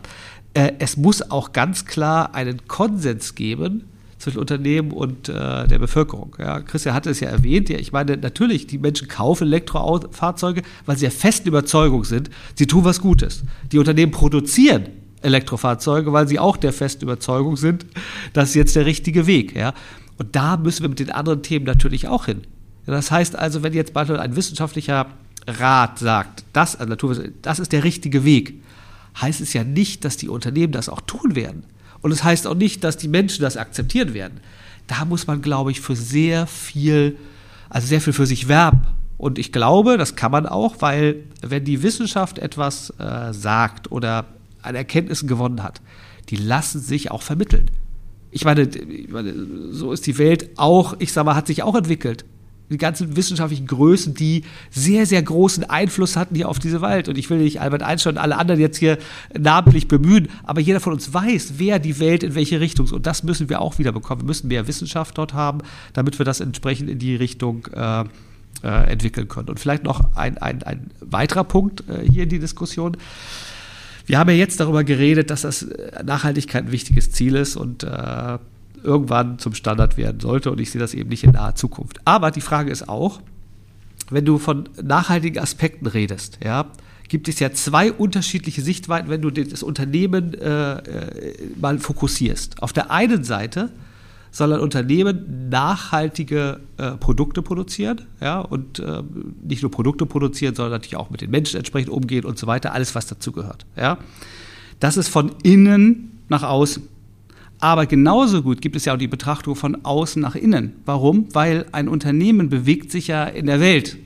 äh, 0.54 0.74
es 0.78 0.96
muss 0.96 1.28
auch 1.28 1.52
ganz 1.52 1.84
klar 1.84 2.36
einen 2.36 2.68
Konsens 2.68 3.34
geben 3.34 3.82
zwischen 4.18 4.38
Unternehmen 4.38 4.92
und 4.92 5.28
äh, 5.28 5.66
der 5.66 5.78
Bevölkerung. 5.80 6.36
Ja, 6.38 6.60
Christian 6.60 6.94
hatte 6.94 7.10
es 7.10 7.18
ja 7.18 7.30
erwähnt. 7.30 7.68
Ja, 7.68 7.78
ich 7.78 7.90
meine, 7.90 8.16
natürlich, 8.16 8.68
die 8.68 8.78
Menschen 8.78 9.08
kaufen 9.08 9.48
Elektrofahrzeuge, 9.48 10.62
weil 10.86 10.96
sie 10.96 11.02
der 11.02 11.10
festen 11.10 11.48
Überzeugung 11.48 12.04
sind, 12.04 12.30
sie 12.54 12.68
tun 12.68 12.84
was 12.84 13.00
Gutes. 13.00 13.42
Die 13.72 13.78
Unternehmen 13.80 14.12
produzieren 14.12 14.86
Elektrofahrzeuge, 15.26 16.12
weil 16.12 16.28
sie 16.28 16.38
auch 16.38 16.56
der 16.56 16.72
festen 16.72 17.04
Überzeugung 17.04 17.56
sind, 17.56 17.86
das 18.32 18.50
ist 18.50 18.54
jetzt 18.54 18.76
der 18.76 18.86
richtige 18.86 19.26
Weg. 19.26 19.54
Ja. 19.54 19.74
Und 20.18 20.34
da 20.34 20.56
müssen 20.56 20.82
wir 20.82 20.88
mit 20.88 20.98
den 20.98 21.10
anderen 21.10 21.42
Themen 21.42 21.66
natürlich 21.66 22.08
auch 22.08 22.26
hin. 22.26 22.42
Das 22.86 23.10
heißt 23.10 23.36
also, 23.36 23.62
wenn 23.62 23.72
jetzt 23.72 23.92
beispielsweise 23.92 24.22
ein 24.22 24.36
wissenschaftlicher 24.36 25.06
Rat 25.46 25.98
sagt, 25.98 26.44
das, 26.52 26.76
also 26.76 26.94
das 27.42 27.58
ist 27.58 27.72
der 27.72 27.84
richtige 27.84 28.24
Weg, 28.24 28.62
heißt 29.20 29.40
es 29.40 29.52
ja 29.52 29.64
nicht, 29.64 30.04
dass 30.04 30.16
die 30.16 30.28
Unternehmen 30.28 30.72
das 30.72 30.88
auch 30.88 31.00
tun 31.00 31.34
werden. 31.34 31.64
Und 32.00 32.12
es 32.12 32.22
heißt 32.22 32.46
auch 32.46 32.54
nicht, 32.54 32.84
dass 32.84 32.96
die 32.96 33.08
Menschen 33.08 33.42
das 33.42 33.56
akzeptieren 33.56 34.14
werden. 34.14 34.40
Da 34.86 35.04
muss 35.04 35.26
man, 35.26 35.42
glaube 35.42 35.72
ich, 35.72 35.80
für 35.80 35.96
sehr 35.96 36.46
viel 36.46 37.16
also 37.68 37.86
sehr 37.86 38.00
viel 38.00 38.12
für 38.12 38.26
sich 38.26 38.48
werben. 38.48 38.82
Und 39.18 39.38
ich 39.38 39.52
glaube, 39.52 39.96
das 39.96 40.14
kann 40.14 40.30
man 40.30 40.46
auch, 40.46 40.76
weil 40.80 41.24
wenn 41.40 41.64
die 41.64 41.82
Wissenschaft 41.82 42.38
etwas 42.38 42.90
äh, 42.98 43.32
sagt 43.32 43.90
oder 43.90 44.26
an 44.66 44.74
Erkenntnissen 44.74 45.28
gewonnen 45.28 45.62
hat, 45.62 45.80
die 46.28 46.36
lassen 46.36 46.80
sich 46.80 47.10
auch 47.10 47.22
vermitteln. 47.22 47.70
Ich 48.30 48.44
meine, 48.44 48.62
ich 48.62 49.08
meine, 49.08 49.32
so 49.70 49.92
ist 49.92 50.06
die 50.06 50.18
Welt 50.18 50.50
auch, 50.56 50.96
ich 50.98 51.12
sag 51.12 51.24
mal, 51.24 51.34
hat 51.34 51.46
sich 51.46 51.62
auch 51.62 51.74
entwickelt 51.74 52.24
die 52.70 52.78
ganzen 52.78 53.16
wissenschaftlichen 53.16 53.66
Größen, 53.66 54.14
die 54.14 54.44
sehr, 54.70 55.06
sehr 55.06 55.22
großen 55.22 55.64
Einfluss 55.64 56.16
hatten 56.16 56.34
hier 56.34 56.48
auf 56.48 56.58
diese 56.58 56.82
Welt. 56.82 57.08
Und 57.08 57.16
ich 57.18 57.30
will 57.30 57.38
nicht 57.38 57.60
Albert 57.60 57.82
Einstein 57.82 58.14
und 58.14 58.18
alle 58.18 58.36
anderen 58.36 58.60
jetzt 58.60 58.76
hier 58.76 58.98
namentlich 59.38 59.88
bemühen, 59.88 60.28
aber 60.44 60.60
jeder 60.60 60.80
von 60.80 60.92
uns 60.92 61.12
weiß, 61.12 61.54
wer 61.58 61.78
die 61.78 61.98
Welt 62.00 62.22
in 62.22 62.34
welche 62.34 62.60
Richtung 62.60 62.86
ist. 62.86 62.92
Und 62.92 63.06
das 63.06 63.22
müssen 63.22 63.48
wir 63.48 63.60
auch 63.60 63.78
wieder 63.78 63.92
bekommen. 63.92 64.22
Wir 64.22 64.26
müssen 64.26 64.48
mehr 64.48 64.66
Wissenschaft 64.66 65.16
dort 65.18 65.34
haben, 65.34 65.60
damit 65.92 66.18
wir 66.18 66.24
das 66.24 66.40
entsprechend 66.40 66.90
in 66.90 66.98
die 66.98 67.14
Richtung 67.14 67.66
äh, 67.72 68.04
äh, 68.62 68.90
entwickeln 68.90 69.28
können. 69.28 69.48
Und 69.48 69.60
vielleicht 69.60 69.84
noch 69.84 70.16
ein, 70.16 70.38
ein, 70.38 70.62
ein 70.62 70.90
weiterer 71.00 71.44
Punkt 71.44 71.84
äh, 71.88 72.04
hier 72.10 72.24
in 72.24 72.28
die 72.28 72.40
Diskussion. 72.40 72.96
Wir 74.06 74.18
haben 74.18 74.30
ja 74.30 74.36
jetzt 74.36 74.60
darüber 74.60 74.84
geredet, 74.84 75.30
dass 75.30 75.42
das 75.42 75.62
äh, 75.62 76.02
Nachhaltigkeit 76.04 76.64
ein 76.64 76.72
wichtiges 76.72 77.10
Ziel 77.10 77.34
ist 77.34 77.56
und 77.56 77.82
äh, 77.82 78.38
irgendwann 78.82 79.38
zum 79.38 79.52
Standard 79.54 79.96
werden 79.96 80.20
sollte. 80.20 80.50
Und 80.50 80.60
ich 80.60 80.70
sehe 80.70 80.80
das 80.80 80.94
eben 80.94 81.10
nicht 81.10 81.24
in 81.24 81.32
naher 81.32 81.56
Zukunft. 81.56 82.00
Aber 82.04 82.30
die 82.30 82.40
Frage 82.40 82.70
ist 82.70 82.88
auch, 82.88 83.20
wenn 84.10 84.24
du 84.24 84.38
von 84.38 84.68
nachhaltigen 84.80 85.42
Aspekten 85.42 85.86
redest, 85.86 86.38
ja, 86.44 86.66
gibt 87.08 87.28
es 87.28 87.40
ja 87.40 87.52
zwei 87.52 87.92
unterschiedliche 87.92 88.62
Sichtweiten, 88.62 89.08
wenn 89.08 89.22
du 89.22 89.30
das 89.30 89.62
Unternehmen 89.62 90.34
äh, 90.34 90.74
äh, 90.78 91.34
mal 91.60 91.78
fokussierst. 91.78 92.62
Auf 92.62 92.72
der 92.72 92.90
einen 92.90 93.24
Seite 93.24 93.70
soll 94.36 94.52
ein 94.52 94.60
Unternehmen 94.60 95.48
nachhaltige 95.48 96.60
äh, 96.76 96.92
Produkte 96.92 97.40
produzieren, 97.40 98.02
ja, 98.20 98.40
und 98.40 98.80
äh, 98.80 99.02
nicht 99.42 99.62
nur 99.62 99.70
Produkte 99.70 100.04
produzieren, 100.04 100.54
sondern 100.54 100.72
natürlich 100.72 100.96
auch 100.96 101.08
mit 101.08 101.22
den 101.22 101.30
Menschen 101.30 101.56
entsprechend 101.56 101.90
umgehen 101.90 102.26
und 102.26 102.38
so 102.38 102.46
weiter, 102.46 102.74
alles, 102.74 102.94
was 102.94 103.06
dazugehört, 103.06 103.64
ja. 103.76 103.96
Das 104.78 104.98
ist 104.98 105.08
von 105.08 105.32
innen 105.42 106.20
nach 106.28 106.42
außen. 106.42 106.82
Aber 107.60 107.86
genauso 107.86 108.42
gut 108.42 108.60
gibt 108.60 108.76
es 108.76 108.84
ja 108.84 108.92
auch 108.92 108.98
die 108.98 109.08
Betrachtung 109.08 109.56
von 109.56 109.86
außen 109.86 110.20
nach 110.20 110.34
innen. 110.34 110.74
Warum? 110.84 111.34
Weil 111.34 111.64
ein 111.72 111.88
Unternehmen 111.88 112.50
bewegt 112.50 112.90
sich 112.90 113.06
ja 113.06 113.24
in 113.24 113.46
der 113.46 113.60
Welt. 113.60 113.96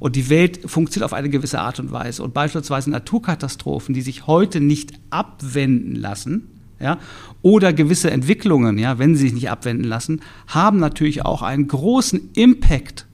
Und 0.00 0.16
die 0.16 0.28
Welt 0.28 0.68
funktioniert 0.68 1.04
auf 1.04 1.12
eine 1.12 1.30
gewisse 1.30 1.60
Art 1.60 1.78
und 1.78 1.92
Weise. 1.92 2.24
Und 2.24 2.34
beispielsweise 2.34 2.90
Naturkatastrophen, 2.90 3.94
die 3.94 4.02
sich 4.02 4.26
heute 4.26 4.60
nicht 4.60 4.94
abwenden 5.10 5.94
lassen, 5.94 6.55
ja, 6.80 6.98
oder 7.42 7.72
gewisse 7.72 8.10
Entwicklungen, 8.10 8.78
ja, 8.78 8.98
wenn 8.98 9.14
sie 9.14 9.22
sich 9.22 9.34
nicht 9.34 9.50
abwenden 9.50 9.84
lassen, 9.84 10.20
haben 10.46 10.78
natürlich 10.78 11.24
auch 11.24 11.42
einen 11.42 11.68
großen 11.68 12.30
Impact 12.34 13.06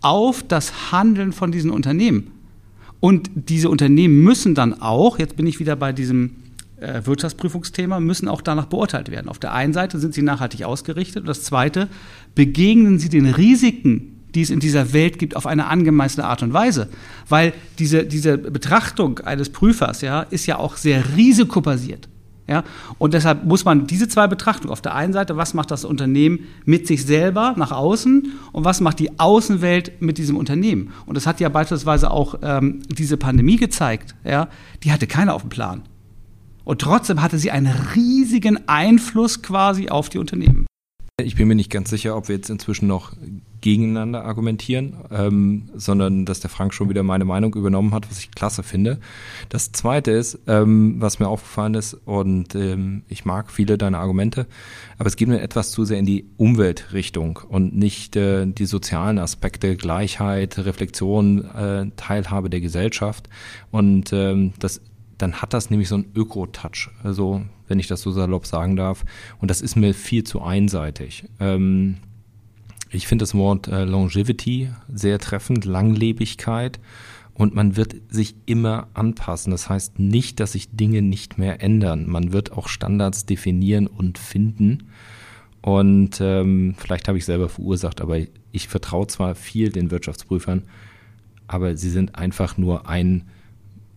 auf 0.00 0.42
das 0.46 0.92
Handeln 0.92 1.32
von 1.32 1.52
diesen 1.52 1.70
Unternehmen. 1.70 2.32
Und 3.00 3.30
diese 3.34 3.70
Unternehmen 3.70 4.22
müssen 4.22 4.54
dann 4.54 4.80
auch, 4.80 5.18
jetzt 5.18 5.36
bin 5.36 5.46
ich 5.46 5.60
wieder 5.60 5.76
bei 5.76 5.92
diesem 5.92 6.36
äh, 6.80 7.02
Wirtschaftsprüfungsthema 7.04 8.00
müssen 8.00 8.28
auch 8.28 8.42
danach 8.42 8.66
beurteilt 8.66 9.10
werden. 9.10 9.28
Auf 9.28 9.38
der 9.38 9.52
einen 9.52 9.72
Seite 9.72 9.98
sind 9.98 10.14
sie 10.14 10.22
nachhaltig 10.22 10.64
ausgerichtet 10.64 11.22
und 11.22 11.28
das 11.28 11.42
zweite, 11.42 11.88
begegnen 12.34 12.98
sie 12.98 13.08
den 13.08 13.26
Risiken, 13.26 14.20
die 14.34 14.42
es 14.42 14.50
in 14.50 14.60
dieser 14.60 14.92
Welt 14.92 15.18
gibt, 15.18 15.36
auf 15.36 15.46
eine 15.46 15.66
angemessene 15.66 16.26
Art 16.26 16.42
und 16.42 16.52
Weise. 16.52 16.88
Weil 17.28 17.52
diese, 17.78 18.04
diese 18.04 18.38
Betrachtung 18.38 19.20
eines 19.20 19.50
Prüfers 19.50 20.02
ja, 20.02 20.22
ist 20.22 20.46
ja 20.46 20.58
auch 20.58 20.76
sehr 20.76 21.16
risikobasiert. 21.16 22.08
Ja? 22.48 22.64
Und 22.98 23.14
deshalb 23.14 23.44
muss 23.44 23.64
man 23.64 23.86
diese 23.86 24.08
zwei 24.08 24.26
Betrachtungen, 24.26 24.72
auf 24.72 24.80
der 24.80 24.94
einen 24.94 25.12
Seite, 25.12 25.36
was 25.36 25.54
macht 25.54 25.70
das 25.70 25.84
Unternehmen 25.84 26.40
mit 26.64 26.86
sich 26.86 27.04
selber 27.04 27.54
nach 27.56 27.72
außen 27.72 28.32
und 28.52 28.64
was 28.64 28.80
macht 28.80 28.98
die 28.98 29.18
Außenwelt 29.18 30.00
mit 30.00 30.18
diesem 30.18 30.36
Unternehmen. 30.36 30.92
Und 31.06 31.16
das 31.16 31.26
hat 31.26 31.40
ja 31.40 31.48
beispielsweise 31.48 32.10
auch 32.10 32.36
ähm, 32.42 32.80
diese 32.88 33.16
Pandemie 33.16 33.56
gezeigt. 33.56 34.14
Ja? 34.24 34.48
Die 34.82 34.92
hatte 34.92 35.06
keiner 35.06 35.34
auf 35.34 35.42
dem 35.42 35.50
Plan. 35.50 35.82
Und 36.64 36.80
trotzdem 36.80 37.22
hatte 37.22 37.38
sie 37.38 37.50
einen 37.50 37.72
riesigen 37.94 38.68
Einfluss 38.68 39.42
quasi 39.42 39.88
auf 39.88 40.08
die 40.08 40.18
Unternehmen. 40.18 40.66
Ich 41.20 41.34
bin 41.34 41.48
mir 41.48 41.54
nicht 41.54 41.70
ganz 41.70 41.90
sicher, 41.90 42.16
ob 42.16 42.28
wir 42.28 42.36
jetzt 42.36 42.50
inzwischen 42.50 42.86
noch 42.86 43.12
gegeneinander 43.60 44.24
argumentieren, 44.24 44.96
ähm, 45.10 45.68
sondern 45.74 46.24
dass 46.24 46.40
der 46.40 46.50
Frank 46.50 46.74
schon 46.74 46.88
wieder 46.88 47.02
meine 47.02 47.24
Meinung 47.24 47.54
übernommen 47.54 47.92
hat, 47.92 48.10
was 48.10 48.18
ich 48.18 48.30
klasse 48.30 48.62
finde. 48.62 48.98
Das 49.48 49.72
Zweite 49.72 50.12
ist, 50.12 50.38
ähm, 50.46 50.96
was 50.98 51.18
mir 51.18 51.28
aufgefallen 51.28 51.74
ist, 51.74 51.94
und 51.94 52.54
ähm, 52.54 53.02
ich 53.08 53.24
mag 53.24 53.50
viele 53.50 53.78
deiner 53.78 53.98
Argumente, 53.98 54.46
aber 54.98 55.08
es 55.08 55.16
geht 55.16 55.28
mir 55.28 55.40
etwas 55.40 55.70
zu 55.70 55.84
sehr 55.84 55.98
in 55.98 56.06
die 56.06 56.26
Umweltrichtung 56.36 57.40
und 57.48 57.76
nicht 57.76 58.16
äh, 58.16 58.46
die 58.46 58.66
sozialen 58.66 59.18
Aspekte, 59.18 59.76
Gleichheit, 59.76 60.58
Reflexion, 60.58 61.44
äh, 61.44 61.86
Teilhabe 61.96 62.50
der 62.50 62.60
Gesellschaft. 62.60 63.28
Und 63.70 64.12
ähm, 64.12 64.52
das 64.58 64.80
dann 65.18 65.42
hat 65.42 65.52
das 65.52 65.70
nämlich 65.70 65.88
so 65.88 65.96
einen 65.96 66.12
Öko-Touch, 66.14 66.90
also 67.02 67.42
wenn 67.66 67.78
ich 67.78 67.88
das 67.88 68.00
so 68.00 68.12
salopp 68.12 68.46
sagen 68.46 68.76
darf. 68.76 69.04
Und 69.40 69.50
das 69.50 69.60
ist 69.60 69.76
mir 69.76 69.92
viel 69.92 70.24
zu 70.24 70.40
einseitig. 70.40 71.24
Ähm, 71.40 71.96
ich 72.90 73.06
finde 73.06 73.22
das 73.22 73.34
Wort 73.34 73.68
äh, 73.68 73.84
Longevity 73.84 74.70
sehr 74.92 75.18
treffend, 75.18 75.64
Langlebigkeit. 75.64 76.80
Und 77.34 77.54
man 77.54 77.76
wird 77.76 77.94
sich 78.08 78.34
immer 78.46 78.88
anpassen. 78.94 79.52
Das 79.52 79.68
heißt 79.68 80.00
nicht, 80.00 80.40
dass 80.40 80.52
sich 80.52 80.70
Dinge 80.70 81.02
nicht 81.02 81.38
mehr 81.38 81.62
ändern. 81.62 82.08
Man 82.08 82.32
wird 82.32 82.50
auch 82.52 82.66
Standards 82.66 83.26
definieren 83.26 83.86
und 83.86 84.18
finden. 84.18 84.88
Und 85.60 86.20
ähm, 86.20 86.74
vielleicht 86.76 87.06
habe 87.06 87.18
ich 87.18 87.24
selber 87.24 87.48
verursacht, 87.48 88.00
aber 88.00 88.18
ich 88.50 88.66
vertraue 88.68 89.06
zwar 89.06 89.34
viel 89.36 89.70
den 89.70 89.90
Wirtschaftsprüfern, 89.90 90.64
aber 91.46 91.76
sie 91.76 91.90
sind 91.90 92.16
einfach 92.16 92.56
nur 92.56 92.88
ein 92.88 93.24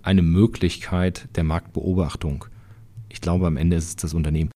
eine 0.04 0.22
Möglichkeit 0.22 1.28
der 1.36 1.44
Marktbeobachtung. 1.44 2.46
Ich 3.10 3.22
glaube, 3.22 3.48
am 3.48 3.58
Ende 3.58 3.78
ist 3.78 3.88
es 3.88 3.96
das 3.98 4.14
Unternehmen. 4.14 4.52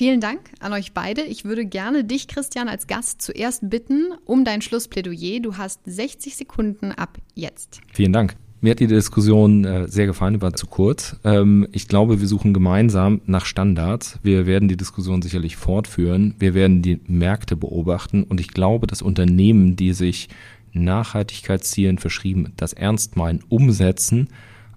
Vielen 0.00 0.22
Dank 0.22 0.40
an 0.60 0.72
euch 0.72 0.94
beide. 0.94 1.20
Ich 1.20 1.44
würde 1.44 1.66
gerne 1.66 2.04
dich, 2.04 2.26
Christian, 2.26 2.70
als 2.70 2.86
Gast 2.86 3.20
zuerst 3.20 3.68
bitten 3.68 4.14
um 4.24 4.46
dein 4.46 4.62
Schlussplädoyer. 4.62 5.40
Du 5.40 5.58
hast 5.58 5.82
60 5.84 6.36
Sekunden 6.36 6.90
ab 6.90 7.18
jetzt. 7.34 7.82
Vielen 7.92 8.14
Dank. 8.14 8.34
Mir 8.62 8.70
hat 8.70 8.80
die 8.80 8.86
Diskussion 8.86 9.66
äh, 9.66 9.88
sehr 9.88 10.06
gefallen, 10.06 10.40
war 10.40 10.54
zu 10.54 10.66
kurz. 10.68 11.16
Ähm, 11.22 11.68
ich 11.72 11.86
glaube, 11.86 12.18
wir 12.18 12.28
suchen 12.28 12.54
gemeinsam 12.54 13.20
nach 13.26 13.44
Standards. 13.44 14.18
Wir 14.22 14.46
werden 14.46 14.70
die 14.70 14.78
Diskussion 14.78 15.20
sicherlich 15.20 15.56
fortführen. 15.56 16.34
Wir 16.38 16.54
werden 16.54 16.80
die 16.80 17.00
Märkte 17.06 17.54
beobachten. 17.54 18.22
Und 18.22 18.40
ich 18.40 18.48
glaube, 18.54 18.86
dass 18.86 19.02
Unternehmen, 19.02 19.76
die 19.76 19.92
sich 19.92 20.30
Nachhaltigkeitszielen 20.72 21.98
verschrieben, 21.98 22.54
das 22.56 22.72
ernst 22.72 23.16
meinen, 23.16 23.44
umsetzen, 23.50 24.28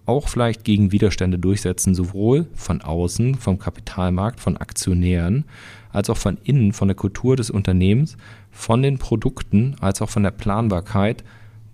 auch 0.06 0.28
vielleicht 0.28 0.63
gegen 0.63 0.92
Widerstände 0.92 1.39
durchsetzen, 1.39 1.96
sowohl 1.96 2.48
von 2.54 2.82
außen, 2.82 3.36
vom 3.36 3.60
Kapitalmarkt, 3.60 4.39
von 4.39 4.58
Aktionären, 4.58 5.46
als 5.92 6.10
auch 6.10 6.18
von 6.18 6.38
innen, 6.44 6.74
von 6.74 6.88
der 6.88 6.96
Kultur 6.96 7.36
des 7.36 7.50
Unternehmens, 7.50 8.18
von 8.52 8.82
den 8.82 8.98
Produkten, 8.98 9.76
als 9.80 10.02
auch 10.02 10.10
von 10.10 10.24
der 10.24 10.32
Planbarkeit 10.32 11.24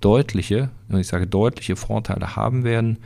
deutliche, 0.01 0.69
ich 0.89 1.07
sage 1.07 1.27
deutliche 1.27 1.75
Vorteile 1.75 2.35
haben 2.35 2.63
werden 2.63 2.97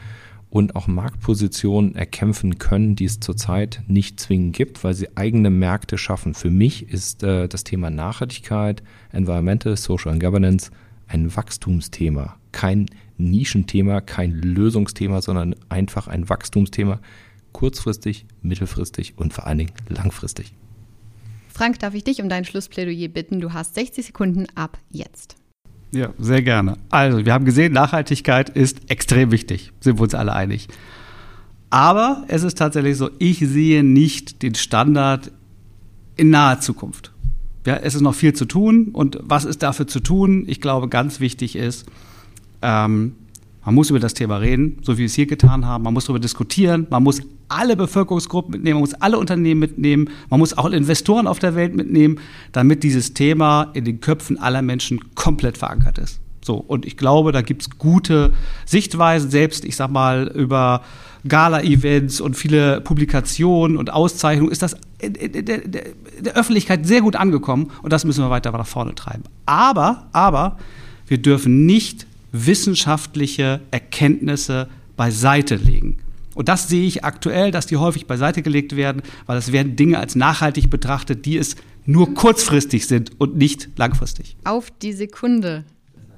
und 0.50 0.76
auch 0.76 0.88
Marktpositionen 0.88 1.96
erkämpfen 1.96 2.60
können, 2.60 2.96
die 2.96 3.06
es 3.06 3.20
zurzeit 3.20 3.82
nicht 3.88 4.20
zwingend 4.20 4.56
gibt, 4.56 4.84
weil 4.84 4.94
sie 4.94 5.18
eigene 5.18 5.50
Märkte 5.50 5.98
schaffen. 5.98 6.36
Für 6.36 6.52
mich 6.52 6.90
ist 6.90 7.24
äh, 7.24 7.48
das 7.48 7.64
Thema 7.64 7.90
Nachhaltigkeit, 7.90 8.84
Environmental, 9.12 9.76
Social 9.78 10.12
and 10.12 10.22
Governance 10.22 10.70
ein 11.08 11.36
Wachstumsthema, 11.36 12.36
kein 12.52 12.86
Nischenthema, 13.30 14.02
kein 14.02 14.32
Lösungsthema, 14.32 15.22
sondern 15.22 15.56
einfach 15.70 16.08
ein 16.08 16.30
Wachstumsthema, 16.30 17.00
kurzfristig, 17.52 18.26
mittelfristig 18.42 19.14
und 19.18 19.34
vor 19.34 19.48
allen 19.48 19.60
Dingen 19.60 19.72
langfristig. 19.90 20.54
Frank, 21.50 21.80
darf 21.80 21.94
ich 21.94 22.04
dich 22.04 22.22
um 22.22 22.30
dein 22.30 22.46
Schlussplädoyer 22.46 23.08
bitten? 23.10 23.40
Du 23.40 23.54
hast 23.54 23.76
60 23.76 24.08
Sekunden 24.08 24.48
ab 24.56 24.80
jetzt. 24.90 25.36
Ja, 25.92 26.12
sehr 26.18 26.42
gerne. 26.42 26.78
Also, 26.90 27.24
wir 27.24 27.34
haben 27.34 27.46
gesehen, 27.46 27.72
Nachhaltigkeit 27.72 28.50
ist 28.50 28.90
extrem 28.90 29.32
wichtig, 29.32 29.72
sind 29.80 30.00
wir 30.00 30.04
uns 30.04 30.16
alle 30.16 30.34
einig. 30.34 30.68
Aber 31.70 32.24
es 32.28 32.44
ist 32.44 32.58
tatsächlich 32.58 32.98
so, 32.98 33.12
ich 33.20 33.40
sehe 33.40 33.84
nicht 33.84 34.42
den 34.42 34.56
Standard 34.56 35.32
in 36.16 36.32
naher 36.32 36.60
Zukunft. 36.60 37.12
Ja, 37.66 37.78
es 37.78 37.96
ist 37.96 38.02
noch 38.02 38.16
viel 38.16 38.34
zu 38.34 38.46
tun 38.46 38.90
und 38.94 39.20
was 39.22 39.46
ist 39.46 39.64
dafür 39.64 39.88
zu 39.88 40.00
tun? 40.00 40.46
Ich 40.48 40.60
glaube, 40.60 40.90
ganz 40.90 41.20
wichtig 41.20 41.56
ist, 41.56 41.86
ähm, 42.64 43.16
man 43.66 43.76
muss 43.76 43.90
über 43.90 44.00
das 44.00 44.14
Thema 44.14 44.38
reden, 44.38 44.80
so 44.82 44.94
wie 44.94 45.00
wir 45.00 45.06
es 45.06 45.14
hier 45.14 45.26
getan 45.26 45.66
haben. 45.66 45.84
Man 45.84 45.94
muss 45.94 46.06
darüber 46.06 46.20
diskutieren. 46.20 46.88
Man 46.90 47.04
muss 47.04 47.22
alle 47.48 47.78
Bevölkerungsgruppen 47.78 48.52
mitnehmen. 48.52 48.76
Man 48.76 48.82
muss 48.82 48.94
alle 48.96 49.18
Unternehmen 49.18 49.60
mitnehmen. 49.60 50.10
Man 50.30 50.40
muss 50.40 50.58
auch 50.58 50.66
Investoren 50.66 51.28
auf 51.28 51.40
der 51.40 51.56
Welt 51.56 51.76
mitnehmen, 51.76 52.20
damit 52.52 52.84
dieses 52.84 53.14
Thema 53.14 53.70
in 53.74 53.86
den 53.86 54.02
Köpfen 54.02 54.38
aller 54.38 54.62
Menschen 54.62 55.16
komplett 55.16 55.58
verankert 55.58 55.98
ist. 55.98 56.20
So, 56.44 56.56
und 56.56 56.86
ich 56.86 56.98
glaube, 56.98 57.32
da 57.32 57.42
gibt 57.42 57.62
es 57.62 57.70
gute 57.78 58.34
Sichtweisen, 58.66 59.30
selbst, 59.30 59.64
ich 59.64 59.78
sag 59.78 59.90
mal, 59.90 60.28
über 60.28 60.82
Gala-Events 61.26 62.20
und 62.20 62.36
viele 62.36 62.82
Publikationen 62.82 63.78
und 63.78 63.94
Auszeichnungen 63.94 64.52
ist 64.52 64.62
das 64.62 64.76
in, 65.00 65.16
in, 65.16 65.46
der, 65.46 65.60
der 65.60 66.34
Öffentlichkeit 66.36 66.86
sehr 66.86 67.00
gut 67.00 67.16
angekommen 67.16 67.72
und 67.82 67.94
das 67.94 68.04
müssen 68.04 68.26
wir 68.26 68.30
weiter 68.30 68.52
nach 68.52 68.68
vorne 68.68 68.94
treiben. 68.94 69.24
Aber, 69.46 70.08
aber, 70.12 70.58
wir 71.08 71.18
dürfen 71.18 71.66
nicht 71.66 72.08
wissenschaftliche 72.34 73.62
Erkenntnisse 73.72 74.68
beiseite 74.98 75.56
legen. 75.56 76.00
Und 76.36 76.50
das 76.50 76.68
sehe 76.68 76.86
ich 76.86 77.04
aktuell, 77.06 77.52
dass 77.52 77.68
die 77.68 77.78
häufig 77.78 78.08
beiseite 78.08 78.42
gelegt 78.42 78.76
werden, 78.76 79.04
weil 79.28 79.38
es 79.38 79.52
werden 79.52 79.76
Dinge 79.76 80.00
als 80.00 80.16
nachhaltig 80.16 80.70
betrachtet, 80.70 81.26
die 81.26 81.38
es 81.38 81.56
nur 81.86 82.14
kurzfristig 82.14 82.88
sind 82.88 83.12
und 83.20 83.38
nicht 83.38 83.70
langfristig. 83.78 84.36
Auf 84.44 84.72
die 84.72 84.94
Sekunde. 84.94 85.64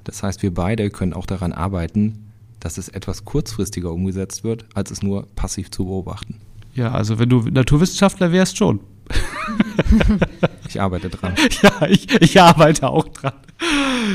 Das 0.04 0.22
heißt, 0.22 0.42
wir 0.42 0.54
beide 0.54 0.90
können 0.90 1.12
auch 1.12 1.26
daran 1.26 1.52
arbeiten, 1.52 2.32
dass 2.60 2.78
es 2.78 2.88
etwas 2.88 3.24
kurzfristiger 3.24 3.92
umgesetzt 3.92 4.42
wird, 4.42 4.64
als 4.74 4.90
es 4.90 5.02
nur 5.02 5.26
passiv 5.36 5.70
zu 5.70 5.84
beobachten. 5.84 6.36
Ja, 6.74 6.92
also 6.92 7.18
wenn 7.18 7.28
du 7.28 7.40
Naturwissenschaftler 7.42 8.32
wärst, 8.32 8.56
schon. 8.56 8.80
ich 10.76 10.82
arbeite 10.82 11.08
dran. 11.08 11.34
Ja, 11.62 11.86
ich, 11.86 12.20
ich 12.20 12.40
arbeite 12.40 12.88
auch 12.90 13.08
dran. 13.08 13.32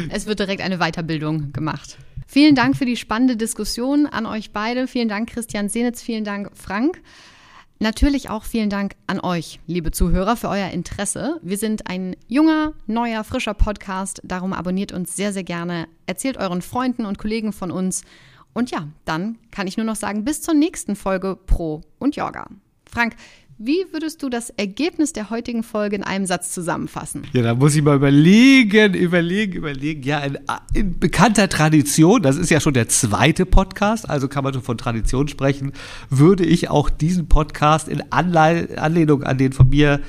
Es 0.09 0.27
wird 0.27 0.39
direkt 0.39 0.61
eine 0.61 0.77
Weiterbildung 0.77 1.51
gemacht. 1.53 1.97
Vielen 2.27 2.53
Dank 2.55 2.77
für 2.77 2.85
die 2.85 2.97
spannende 2.97 3.35
Diskussion 3.35 4.05
an 4.05 4.25
euch 4.27 4.51
beide. 4.51 4.87
Vielen 4.87 5.09
Dank, 5.09 5.29
Christian 5.29 5.69
Senitz. 5.69 6.01
Vielen 6.01 6.23
Dank, 6.23 6.51
Frank. 6.53 7.01
Natürlich 7.79 8.29
auch 8.29 8.43
vielen 8.43 8.69
Dank 8.69 8.93
an 9.07 9.19
euch, 9.19 9.59
liebe 9.65 9.89
Zuhörer, 9.89 10.37
für 10.37 10.49
euer 10.49 10.69
Interesse. 10.69 11.39
Wir 11.41 11.57
sind 11.57 11.87
ein 11.87 12.15
junger, 12.27 12.73
neuer, 12.85 13.23
frischer 13.23 13.55
Podcast. 13.55 14.21
Darum 14.23 14.53
abonniert 14.53 14.91
uns 14.91 15.15
sehr, 15.15 15.33
sehr 15.33 15.43
gerne. 15.43 15.87
Erzählt 16.05 16.37
euren 16.37 16.61
Freunden 16.61 17.05
und 17.05 17.17
Kollegen 17.17 17.53
von 17.53 17.71
uns. 17.71 18.03
Und 18.53 18.69
ja, 18.69 18.87
dann 19.05 19.39
kann 19.49 19.65
ich 19.65 19.77
nur 19.77 19.85
noch 19.87 19.95
sagen, 19.95 20.25
bis 20.25 20.43
zur 20.43 20.53
nächsten 20.53 20.95
Folge 20.95 21.35
Pro 21.35 21.81
und 21.97 22.15
Yoga. 22.15 22.45
Frank, 22.85 23.15
wie 23.63 23.85
würdest 23.91 24.23
du 24.23 24.29
das 24.29 24.49
Ergebnis 24.49 25.13
der 25.13 25.29
heutigen 25.29 25.61
Folge 25.61 25.95
in 25.95 26.03
einem 26.03 26.25
Satz 26.25 26.51
zusammenfassen? 26.51 27.27
Ja, 27.31 27.43
da 27.43 27.53
muss 27.53 27.75
ich 27.75 27.83
mal 27.83 27.95
überlegen, 27.95 28.95
überlegen, 28.95 29.53
überlegen. 29.53 30.01
Ja, 30.01 30.19
in, 30.19 30.39
in, 30.73 30.99
bekannter 30.99 31.47
Tradition, 31.47 32.23
das 32.23 32.37
ist 32.37 32.49
ja 32.49 32.59
schon 32.59 32.73
der 32.73 32.89
zweite 32.89 33.45
Podcast, 33.45 34.09
also 34.09 34.27
kann 34.27 34.43
man 34.43 34.53
schon 34.53 34.63
von 34.63 34.79
Tradition 34.79 35.27
sprechen, 35.27 35.73
würde 36.09 36.43
ich 36.43 36.71
auch 36.71 36.89
diesen 36.89 37.27
Podcast 37.27 37.87
in 37.87 38.01
Anle 38.11 38.69
Anlehnung 38.77 39.23
an 39.23 39.37
den 39.37 39.53
von 39.53 39.69
mir 39.69 39.99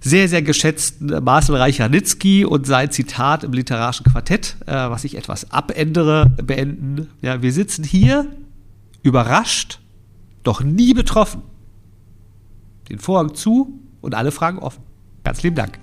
sehr, 0.00 0.28
sehr 0.28 0.42
geschätzten 0.42 1.24
Marcel 1.24 1.56
Reich-Ranitzky 1.56 2.44
und 2.44 2.64
sein 2.64 2.92
Zitat 2.92 3.42
im 3.42 3.52
literarischen 3.52 4.06
Quartett, 4.06 4.54
äh, 4.66 4.72
was 4.72 5.02
ich 5.02 5.16
etwas 5.16 5.50
abändere, 5.50 6.26
beenden. 6.40 7.08
Ja, 7.22 7.42
wir 7.42 7.52
sitzen 7.52 7.82
hier 7.82 8.26
überrascht, 9.02 9.80
doch 10.44 10.62
nie 10.62 10.94
betroffen 10.94 11.42
den 12.88 12.98
Vorhang 12.98 13.34
zu 13.34 13.80
und 14.00 14.14
alle 14.14 14.30
Fragen 14.30 14.58
offen. 14.58 14.82
Ganz 15.24 15.42
lieben 15.42 15.56
Dank. 15.56 15.78